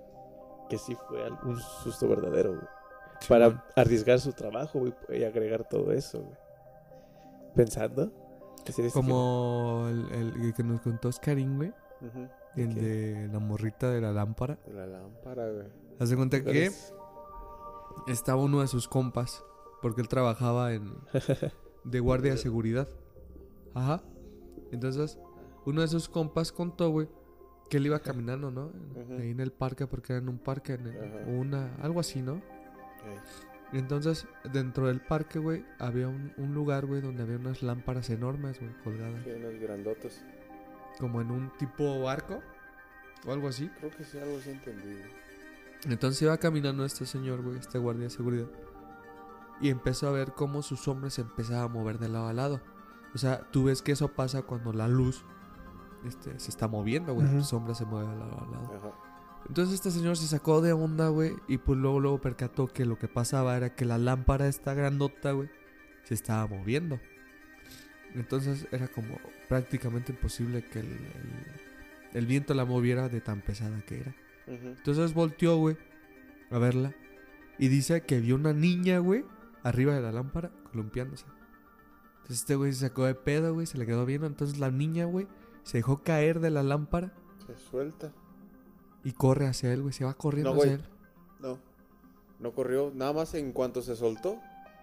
[0.70, 2.64] que sí fue un susto verdadero, güey.
[3.28, 6.36] Para arriesgar su trabajo, güey, y agregar todo eso, güey.
[7.56, 8.12] Pensando.
[8.94, 11.70] Como el, el- el que nos contó Oscarín, güey.
[12.02, 12.28] Ujú.
[12.56, 12.82] El qué?
[12.82, 14.58] de la morrita de la lámpara.
[14.66, 15.68] De la lámpara, güey.
[16.00, 16.70] Haz de cuenta que-
[18.08, 19.44] estaba uno de sus compas.
[19.82, 20.96] Porque él trabajaba en
[21.90, 22.88] de guardia de seguridad.
[23.74, 24.02] Ajá.
[24.72, 25.18] Entonces,
[25.66, 27.08] uno de sus compas contó, güey,
[27.70, 28.72] que él iba caminando, ¿no?
[29.20, 32.42] Ahí en el parque, porque era en un parque, en el- una, algo así, ¿no?
[33.74, 38.10] Y entonces, dentro del parque, güey, había un, un lugar, güey, donde había unas lámparas
[38.10, 39.22] enormes, güey, colgadas.
[39.26, 40.24] Sí, unos grandotes.
[41.00, 42.42] Como en un tipo barco.
[43.26, 43.68] o algo así.
[43.80, 44.98] Creo que sí, algo así entendí.
[45.86, 48.48] Entonces iba caminando este señor, güey, este guardia de seguridad.
[49.62, 52.62] Y empezó a ver cómo su sombra se empezaba a mover de lado a lado.
[53.14, 55.26] O sea, tú ves que eso pasa cuando la luz
[56.06, 57.28] este, se está moviendo, güey.
[57.28, 58.74] Tu sombra se mueve de lado a lado.
[58.78, 58.92] Ajá.
[59.48, 61.34] Entonces este señor se sacó de onda, güey.
[61.48, 65.32] Y pues luego, luego percató que lo que pasaba era que la lámpara esta grandota,
[65.32, 65.50] güey,
[66.04, 67.00] se estaba moviendo.
[68.14, 71.68] Entonces era como prácticamente imposible que el, el-
[72.14, 74.16] el viento la moviera de tan pesada que era.
[74.48, 75.78] Entonces volteó, güey,
[76.50, 76.94] a verla.
[77.60, 79.26] Y dice que vio una niña, güey,
[79.68, 81.26] arriba de la lámpara, columpiándose.
[82.18, 84.28] Entonces este güey se sacó de pedo, güey, se le quedó viendo.
[84.28, 85.28] Entonces la niña, güey,
[85.64, 87.14] se dejó caer de la lámpara
[87.46, 88.12] Se suelta.
[89.04, 89.94] y corre hacia él, güey.
[89.94, 90.84] Se va corriendo No, hacia él.
[91.40, 91.60] No.
[92.40, 92.92] No corrió.
[92.94, 94.38] Nada más en cuanto se soltó.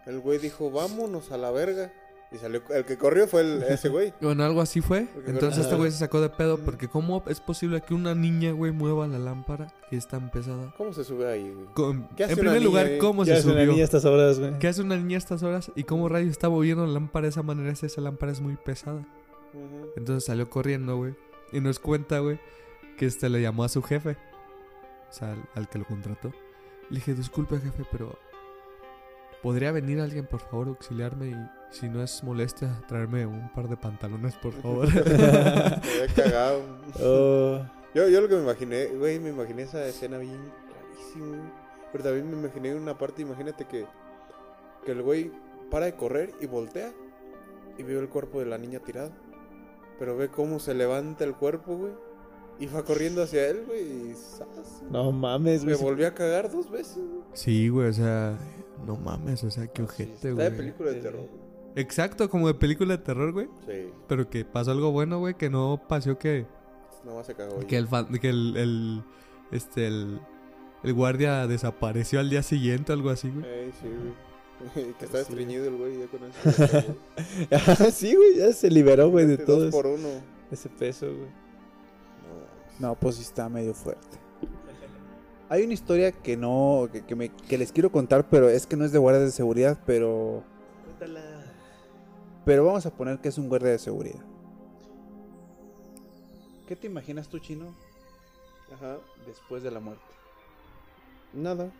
[0.06, 1.92] El güey dijo, vámonos a la verga.
[2.34, 2.62] Y salió.
[2.70, 4.12] El que corrió fue el, ese güey.
[4.20, 5.06] Bueno, algo así fue.
[5.14, 8.50] Porque Entonces este güey se sacó de pedo porque ¿cómo es posible que una niña,
[8.50, 10.74] güey, mueva la lámpara que es tan pesada?
[10.76, 12.06] ¿Cómo se sube ahí, güey?
[12.16, 12.98] ¿Qué hace en una primer niña lugar?
[12.98, 14.58] ¿cómo Ya se es una niña a estas horas, güey.
[14.58, 15.70] ¿Qué hace una niña a estas horas?
[15.76, 18.56] ¿Y cómo rayos está moviendo la lámpara de esa manera si esa lámpara es muy
[18.56, 19.06] pesada?
[19.52, 19.92] Ujú.
[19.96, 21.14] Entonces salió corriendo, güey.
[21.52, 22.40] Y nos cuenta, güey,
[22.98, 24.16] que este le llamó a su jefe.
[25.08, 26.32] O sea, al, al que lo contrató.
[26.90, 28.18] Le dije, disculpe, jefe, pero...
[29.44, 31.26] ¿Podría venir alguien, por favor, a auxiliarme?
[31.26, 31.36] Y
[31.68, 34.88] si no es molestia, traerme un par de pantalones, por favor.
[34.94, 36.62] Me había cagado.
[36.98, 37.60] Oh,
[37.94, 40.50] Yo, yo lo que me imaginé, güey, me imaginé esa escena bien
[41.18, 41.40] güey.
[41.92, 43.84] Pero también me imaginé una parte, imagínate que,
[44.86, 45.30] que el güey
[45.70, 46.94] para de correr y voltea
[47.76, 49.12] y veo el cuerpo de la niña tirado.
[49.98, 51.92] Pero ve cómo se levanta el cuerpo, güey.
[52.60, 54.82] Y va corriendo hacia él, güey, y ¡zas!
[54.90, 55.84] no mames, Me güey.
[55.84, 57.22] volvió a cagar dos veces, güey.
[57.32, 58.38] sí, güey, o sea...
[58.86, 60.56] No mames, o sea, qué ojete, Está de güey.
[60.56, 61.44] película de terror, güey.
[61.76, 63.48] Exacto, como de película de terror, güey.
[63.66, 66.46] Sí, Pero que pasó algo bueno, güey, que no pasó que...
[67.04, 67.58] más se cagó.
[67.60, 69.02] Que el, fan- que el, el-
[69.52, 70.20] este, el,
[70.82, 73.44] el guardia desapareció al día siguiente, algo así, güey.
[73.46, 74.92] Ey, sí, güey.
[74.98, 75.22] que está Sí.
[75.30, 76.68] estreñido el güey, ya con eso.
[76.72, 76.84] güey.
[77.66, 80.08] Ah, sí, güey, ya se liberó, güey, de Dos todo por ese, uno.
[80.50, 81.43] ese peso, güey.
[82.78, 84.18] No, pues sí está medio fuerte.
[85.48, 88.76] Hay una historia que no, que, que me, que les quiero contar, pero es que
[88.76, 90.42] no es de guardia de seguridad, pero,
[92.44, 94.20] pero vamos a poner que es un guardia de seguridad.
[96.66, 97.74] ¿Qué te imaginas tú, chino,
[98.74, 98.96] Ajá.
[99.26, 100.02] después de la muerte?
[101.34, 101.70] Nada.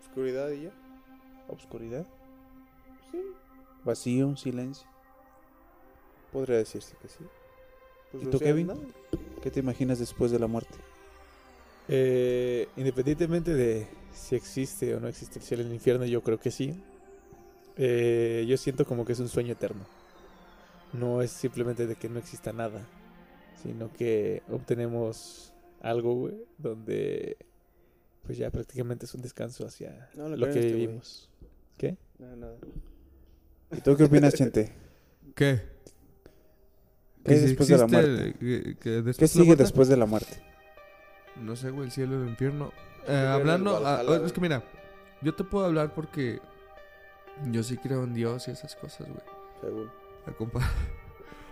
[0.00, 0.72] Oscuridad y ya.
[1.48, 2.04] ¿Obscuridad?
[3.12, 3.22] Sí.
[3.84, 4.36] ¿Vacío?
[4.36, 4.88] ¿Silencio?
[6.32, 7.24] Podría decirse que sí.
[8.10, 8.66] Pues, ¿Y tú, Kevin?
[8.66, 8.80] nada.
[9.40, 10.76] ¿Qué te imaginas después de la muerte?
[11.88, 16.38] Eh, independientemente de si existe o no existe el cielo y el infierno, yo creo
[16.38, 16.74] que sí.
[17.76, 19.84] Eh, yo siento como que es un sueño eterno.
[20.92, 22.86] No es simplemente de que no exista nada,
[23.62, 27.36] sino que obtenemos algo, güey, donde
[28.24, 31.30] pues ya prácticamente es un descanso hacia No lo que este vivimos.
[31.78, 31.96] ¿Qué?
[32.18, 32.56] Nada, nada.
[33.70, 34.72] ¿Y tú qué opinas, Chente?
[35.34, 35.60] ¿Qué?
[37.24, 38.24] ¿Qué si después de la existe muerte?
[38.26, 39.62] el- que- que después ¿Qué de la sigue muerte?
[39.64, 40.42] después de la muerte?
[41.42, 42.72] No sé, güey, el cielo y el infierno.
[43.06, 44.62] Eh, hablando, ah, es que mira,
[45.22, 46.40] yo te puedo hablar porque
[47.50, 49.20] yo sí creo en Dios y esas cosas, güey.
[49.60, 49.90] Según.
[50.26, 50.68] A compa-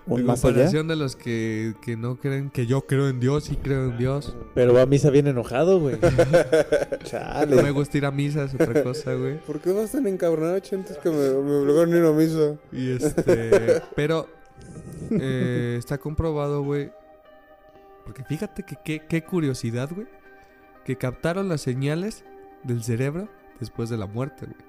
[0.07, 0.53] ¿Un en más allá?
[0.55, 3.99] comparación de los que, que no creen que yo creo en Dios y creo en
[3.99, 4.37] Dios.
[4.55, 5.97] Pero va a misa bien enojado, güey.
[6.01, 7.71] No me Chale.
[7.73, 9.39] gusta ir a misa, es otra cosa, güey.
[9.39, 12.57] ¿Por qué vas tan encabronado, chentes, que me, me obligaron a ir a misa?
[12.73, 13.83] Y este.
[13.97, 14.29] pero.
[15.11, 16.93] Eh, está comprobado, güey.
[18.05, 20.07] Porque fíjate que qué, qué curiosidad, güey.
[20.85, 22.25] Que captaron las señales
[22.63, 23.29] del cerebro
[23.61, 24.67] después de la muerte, güey.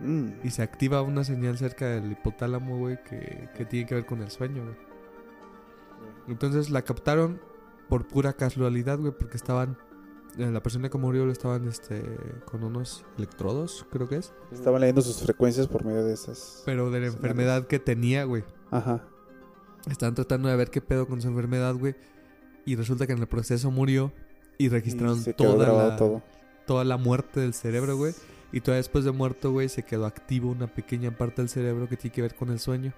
[0.00, 0.32] Mm.
[0.44, 4.22] Y se activa una señal cerca del hipotálamo, güey, que, que tiene que ver con
[4.22, 4.76] el sueño, güey.
[6.28, 7.40] Entonces la captaron
[7.88, 9.76] por pura casualidad, güey, porque estaban.
[10.38, 12.02] eh, La persona que murió lo estaban este,
[12.44, 14.32] con unos electrodos, creo que es.
[14.52, 16.62] Estaban leyendo sus frecuencias por medio de esas.
[16.64, 17.14] Pero de la Señales.
[17.16, 18.44] enfermedad que tenía, güey.
[18.70, 19.04] Ajá.
[19.90, 21.94] Estaban tratando de ver qué pedo con su enfermedad, güey.
[22.64, 24.12] Y resulta que en el proceso murió.
[24.58, 26.22] Y registraron Y toda, la, todo.
[26.66, 28.14] toda la muerte del cerebro, güey.
[28.52, 31.96] Y todavía después de muerto, güey, se quedó activo una pequeña parte del cerebro que
[31.96, 32.92] tiene que ver con el sueño.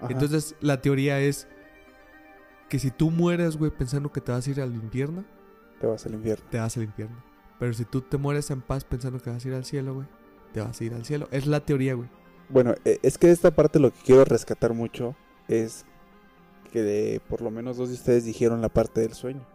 [0.00, 0.12] Ajá.
[0.12, 1.46] Entonces, la teoría es
[2.68, 5.24] que si tú mueres, güey, pensando que te vas a ir al infierno,
[5.80, 6.44] te vas al infierno.
[6.50, 7.16] te vas al infierno.
[7.58, 10.06] Pero si tú te mueres en paz pensando que vas a ir al cielo, güey,
[10.52, 11.28] te vas a ir al cielo.
[11.30, 12.08] Es la teoría, güey.
[12.50, 15.16] Bueno, e- es que esta parte lo que quiero rescatar mucho
[15.48, 15.84] es
[16.68, 19.46] que de, por lo menos dos de ustedes dijeron la parte del sueño.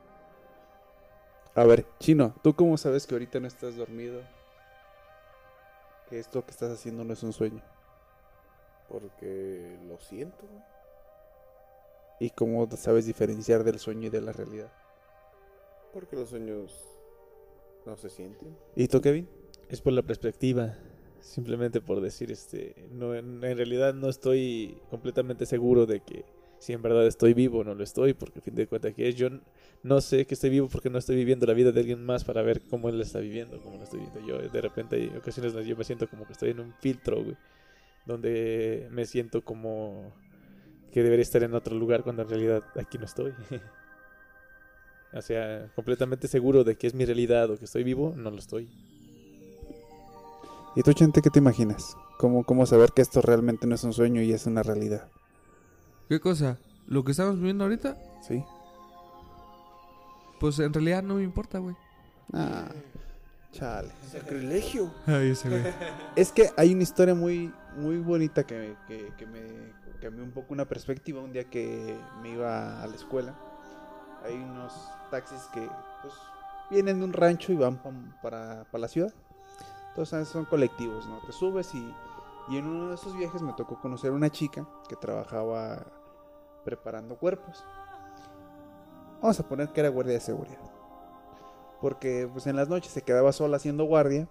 [1.55, 4.21] A ver, Chino, ¿tú cómo sabes que ahorita no estás dormido?
[6.09, 7.61] Que esto que estás haciendo no es un sueño.
[8.89, 10.63] Porque lo siento, güey.
[12.19, 14.71] ¿Y cómo sabes diferenciar del sueño y de la realidad?
[15.93, 16.85] Porque los sueños
[17.85, 18.57] no se sienten.
[18.75, 19.27] ¿Y tú, Kevin?
[19.69, 20.75] Es por la perspectiva.
[21.19, 26.25] Simplemente por decir, este, no, en, en realidad no estoy completamente seguro de que
[26.63, 29.09] si en verdad estoy vivo o no lo estoy, porque a fin de cuentas que
[29.09, 29.27] es, yo
[29.83, 32.41] no sé que estoy vivo porque no estoy viviendo la vida de alguien más para
[32.41, 34.49] ver cómo él la está viviendo, cómo la estoy viviendo yo.
[34.49, 37.35] De repente hay ocasiones donde yo me siento como que estoy en un filtro, güey,
[38.05, 40.13] donde me siento como
[40.93, 43.33] que debería estar en otro lugar cuando en realidad aquí no estoy.
[45.13, 48.37] o sea, completamente seguro de que es mi realidad o que estoy vivo, no lo
[48.37, 48.69] estoy.
[50.77, 51.97] ¿Y tú, Chente, qué te imaginas?
[52.17, 55.09] ¿Cómo, ¿Cómo saber que esto realmente no es un sueño y es una realidad?
[56.09, 56.57] ¿Qué cosa?
[56.87, 57.97] ¿Lo que estamos viendo ahorita?
[58.21, 58.43] ¿Sí?
[60.39, 61.75] Pues en realidad no me importa, güey.
[62.33, 62.67] Ah,
[63.51, 63.89] chale.
[64.11, 64.91] Sacrilegio.
[65.07, 65.63] Ay, ese güey.
[66.15, 69.41] Es que hay una historia muy, muy bonita que, que, que me
[70.01, 73.33] cambió un poco una perspectiva un día que me iba a la escuela.
[74.25, 74.73] Hay unos
[75.11, 75.67] taxis que
[76.01, 76.13] pues,
[76.69, 79.13] vienen de un rancho y van pam- para, para la ciudad.
[79.89, 81.19] Entonces son colectivos, ¿no?
[81.25, 81.93] Te subes y,
[82.49, 85.85] y en uno de esos viajes me tocó conocer a una chica que trabajaba
[86.63, 87.63] preparando cuerpos.
[89.21, 90.59] Vamos a poner que era guardia de seguridad.
[91.79, 94.27] Porque pues en las noches se quedaba sola haciendo guardia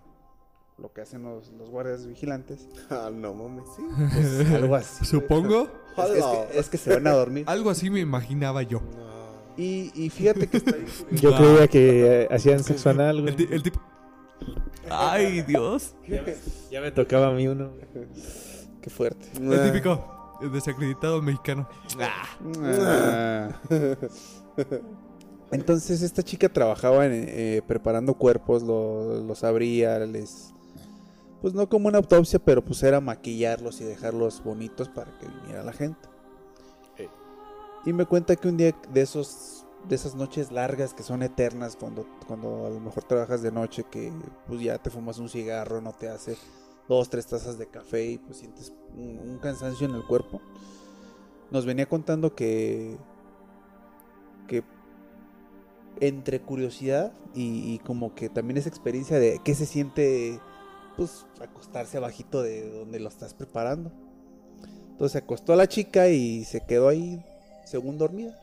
[0.79, 2.69] lo que hacen los, los guardias vigilantes.
[2.91, 3.83] Ah, no mames, sí.
[4.13, 5.05] Pues algo así.
[5.05, 5.69] Supongo.
[5.97, 7.45] Es, es que, es que se van a dormir.
[7.49, 8.81] Algo así me imaginaba yo.
[8.81, 9.13] No.
[9.57, 11.07] Y, y fíjate que está curioso.
[11.11, 13.29] Yo creía que eh, hacían sexo anal.
[13.29, 13.81] El, el tipo.
[14.91, 15.95] Ay, Dios.
[16.71, 17.71] Ya me tocaba a mí uno.
[18.81, 19.27] Qué fuerte.
[19.41, 21.69] El típico desacreditado mexicano.
[22.01, 23.49] Ah.
[25.51, 30.49] Entonces esta chica trabajaba en, eh, preparando cuerpos, lo- los abría, les...
[31.43, 35.63] Pues no como una autopsia, pero pues era maquillarlos y dejarlos bonitos para que viniera
[35.63, 36.09] la gente.
[37.85, 41.77] Y me cuenta que un día de esos de esas noches largas que son eternas
[41.77, 44.13] cuando, cuando a lo mejor trabajas de noche que
[44.47, 46.37] pues ya te fumas un cigarro, no te hace
[46.89, 50.41] dos, tres tazas de café y pues sientes un, cansancio en el cuerpo.
[51.51, 52.97] Nos venía contando que
[54.47, 54.65] que
[56.01, 60.41] entre curiosidad y, y como que también esa experiencia de qué se siente
[60.97, 63.93] pues acostarse abajito de donde lo estás preparando.
[64.91, 67.25] Entonces se acostó a la chica y se quedó ahí
[67.65, 68.39] según dormida.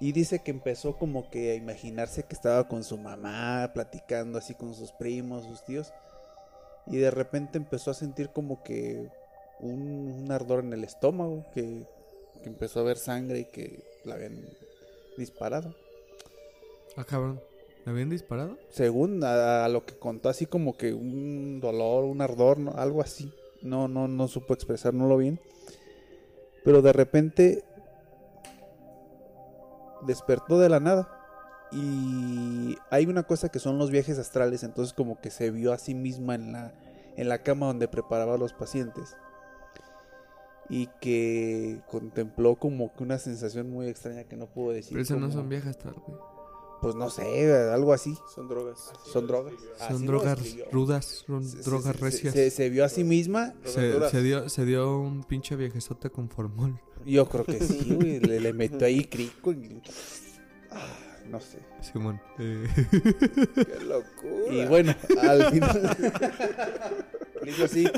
[0.00, 4.54] Y dice que empezó como que a imaginarse que estaba con su mamá, platicando así
[4.54, 5.92] con sus primos, sus tíos.
[6.86, 9.10] Y de repente empezó a sentir como que
[9.60, 11.84] un, un ardor en el estómago, que,
[12.42, 14.44] que empezó a ver sangre y que la habían
[15.16, 15.74] disparado.
[16.96, 17.40] Ah, cabrón.
[17.84, 18.56] ¿Me habían disparado?
[18.70, 22.72] Según a, a lo que contó, así como que un dolor, un ardor, ¿no?
[22.72, 23.32] algo así.
[23.62, 25.40] No, no, no supo expresar, no lo bien.
[26.64, 27.64] Pero de repente
[30.08, 31.14] despertó de la nada.
[31.70, 35.78] Y hay una cosa que son los viajes astrales, entonces como que se vio a
[35.78, 36.72] sí misma en la,
[37.16, 39.16] en la cama donde preparaba a los pacientes.
[40.70, 44.92] Y que contempló como que una sensación muy extraña que no pudo decir.
[44.92, 46.18] Pero esas no son viejas, tal, güey.
[46.80, 48.16] Pues no sé, algo así.
[48.34, 48.92] Son drogas.
[49.12, 49.54] Son drogas.
[49.78, 50.38] Son Así drogas
[50.70, 52.34] rudas, son Se- drogas se- recias.
[52.34, 53.54] Se, se vio a sí misma.
[53.64, 56.80] Se, se dio, se dio un pinche viejezota con formol.
[57.08, 58.20] Yo creo que sí, güey.
[58.20, 59.52] Le, le metió ahí crico.
[59.52, 59.80] y-
[60.70, 60.86] Ah,
[61.30, 61.58] no sé.
[61.80, 62.20] Simón.
[62.38, 62.66] Eh,
[63.54, 64.52] ¡Qué locura!
[64.54, 65.96] Y bueno, al final.
[67.42, 67.88] Le hizo así.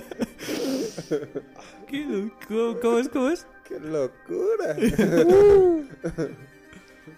[1.88, 2.30] ¿Qué?
[2.48, 3.08] ¿Cómo, cómo es?
[3.08, 3.46] ¿Cómo es?
[3.66, 4.76] ¡Qué locura!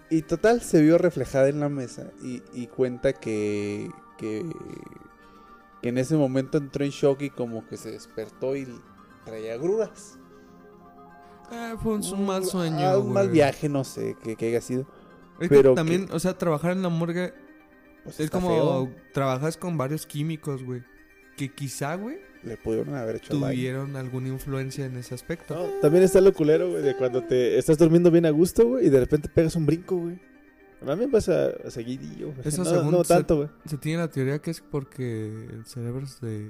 [0.09, 2.11] Y total, se vio reflejada en la mesa.
[2.21, 4.45] Y, y cuenta que, que.
[5.81, 8.67] que en ese momento entró en shock y como que se despertó y
[9.25, 10.19] traía gruras.
[11.53, 12.79] Ah, fue un, un mal sueño.
[12.79, 14.87] Ah, un mal viaje, no sé, que, que haya sido.
[15.39, 17.33] Es pero que también, o sea, trabajar en la morgue
[18.03, 18.91] Pues es como feo.
[19.13, 20.83] trabajas con varios químicos, güey.
[21.37, 23.47] Que quizá, güey, Le pudieron haber hecho daño.
[23.53, 25.55] tuvieron alguna influencia en ese aspecto.
[25.55, 28.85] No, también está lo culero, güey, de cuando te estás durmiendo bien a gusto, güey,
[28.85, 30.19] y de repente pegas un brinco, güey.
[30.85, 32.33] A mí me pasa a seguidillo.
[32.43, 33.49] Eso no, según no se- tanto, güey.
[33.65, 36.49] Se tiene la teoría que es porque el cerebro se,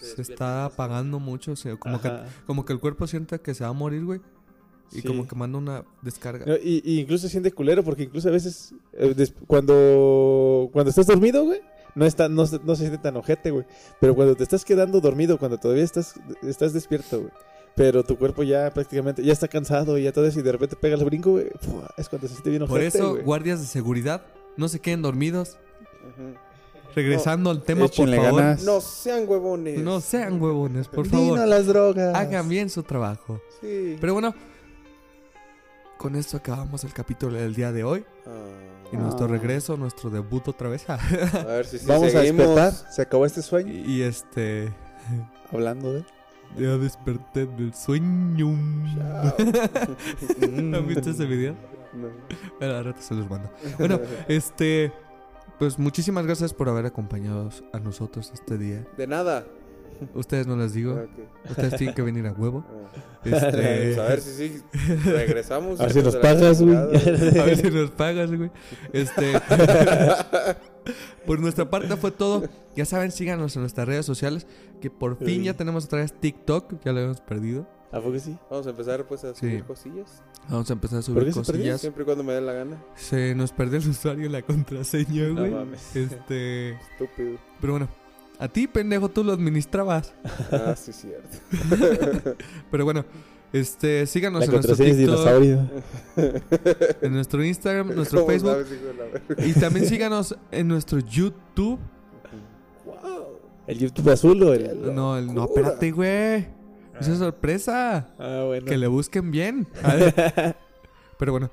[0.00, 1.52] se está apagando mucho.
[1.52, 2.26] O sea, como, que, Ajá.
[2.46, 4.20] como que el cuerpo sienta que se va a morir, güey.
[4.92, 5.02] Y Sí.
[5.08, 6.46] como que manda una descarga.
[6.46, 10.90] No, y, y incluso se siente culero porque incluso a veces eh, des- cuando cuando
[10.90, 11.60] estás dormido, güey,
[11.96, 13.64] no está no, se- no se siente tan ojete, güey.
[14.00, 17.32] Pero cuando te estás quedando dormido, cuando todavía estás estás despierto, güey.
[17.74, 20.76] Pero tu cuerpo ya prácticamente ya está cansado y ya todo eso y de repente
[20.76, 21.48] pegas el brinco, güey.
[21.98, 23.22] Es cuando se siente bien Por ojete, eso, güey.
[23.24, 24.22] guardias de seguridad,
[24.56, 25.58] no se queden dormidos.
[26.96, 28.34] Regresando al tema, por favor.
[28.42, 28.64] ganas.
[28.64, 29.78] No sean huevones.
[29.80, 31.46] No sean huevones, por Vino favor.
[31.46, 32.14] las drogas.
[32.16, 33.40] Hagan bien su trabajo.
[33.60, 33.96] Sí.
[34.00, 34.34] Pero bueno,
[35.98, 38.04] con esto acabamos el capítulo del día de hoy.
[38.26, 38.30] Ah,
[38.92, 40.84] Y nuestro regreso, nuestro debut otra vez.
[40.88, 40.96] a
[41.44, 42.46] ver si sí Vamos seguimos.
[42.46, 42.92] a despertar.
[42.92, 43.72] Se acabó este sueño.
[43.72, 44.72] y este.
[45.52, 46.04] Hablando de.
[46.58, 48.48] Ya desperté del sueño.
[50.42, 51.54] ¿Han visto ese video?
[51.92, 52.08] No.
[52.58, 53.50] Bueno, al rato se los mando.
[53.78, 54.92] Bueno, este.
[55.58, 58.86] Pues muchísimas gracias por haber acompañado a nosotros este día.
[58.96, 59.46] De nada.
[60.14, 61.06] Ustedes no les digo.
[61.48, 62.64] Ustedes tienen que venir a huevo.
[63.26, 63.48] Ah.
[63.48, 64.62] Este, Pues a ver si sí
[65.04, 65.80] regresamos.
[65.80, 66.76] A ver si nos pagas, güey.
[66.76, 68.52] A ver si nos pagas, güey.
[68.92, 69.32] Este.
[71.26, 72.44] por nuestra parte fue todo.
[72.76, 74.46] Ya saben, síganos en nuestras redes sociales.
[74.80, 76.74] Que por fin ya tenemos otra vez TikTok.
[76.84, 77.66] Ya lo habíamos perdido.
[77.92, 78.36] ¿A poco sí?
[78.50, 79.62] Vamos a empezar pues a subir Sí.
[79.66, 80.22] cosillas.
[80.48, 81.52] Vamos a empezar a ¿Por subir qué se perdió?
[81.54, 81.80] cosillas.
[81.80, 82.82] Siempre y cuando me dé la gana.
[82.96, 85.50] Se nos perdió el usuario y la contraseña, No güey.
[85.52, 85.94] mames.
[85.96, 86.72] este.
[86.72, 87.38] Estúpido.
[87.60, 87.88] Pero bueno.
[88.38, 90.12] A ti, pendejo, tú lo administrabas.
[90.52, 91.38] Ah, sí, cierto.
[92.70, 93.04] Pero bueno.
[93.52, 95.70] Este, síganos La en nuestro TikTok, dinosaurio.
[97.00, 98.50] en nuestro Instagram, nuestro ¿Cómo Facebook.
[98.50, 99.46] sabes, hijo de la verga?
[99.46, 101.78] Y también síganos en nuestro YouTube.
[103.66, 104.94] ¿El YouTube azul o el.?
[104.94, 106.46] No, el- no, espérate, güey.
[107.00, 108.08] Esa es sorpresa.
[108.18, 108.66] Ah, bueno.
[108.66, 109.66] Que le busquen bien.
[111.18, 111.50] Pero bueno,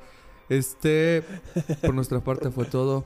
[0.50, 1.24] este,
[1.82, 3.06] por nuestra parte fue todo.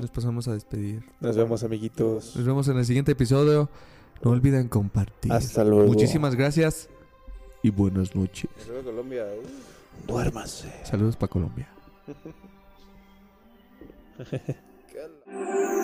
[0.00, 1.04] Nos pasamos a despedir.
[1.20, 2.36] Nos vemos, amiguitos.
[2.36, 3.68] Nos vemos en el siguiente episodio.
[4.22, 5.32] No olviden compartir.
[5.32, 5.86] Hasta luego.
[5.86, 6.88] Muchísimas gracias
[7.62, 8.50] y buenas noches.
[8.58, 9.24] Saludos, Colombia.
[9.24, 10.72] Uh, Duérmase.
[10.84, 11.68] Saludos para Colombia.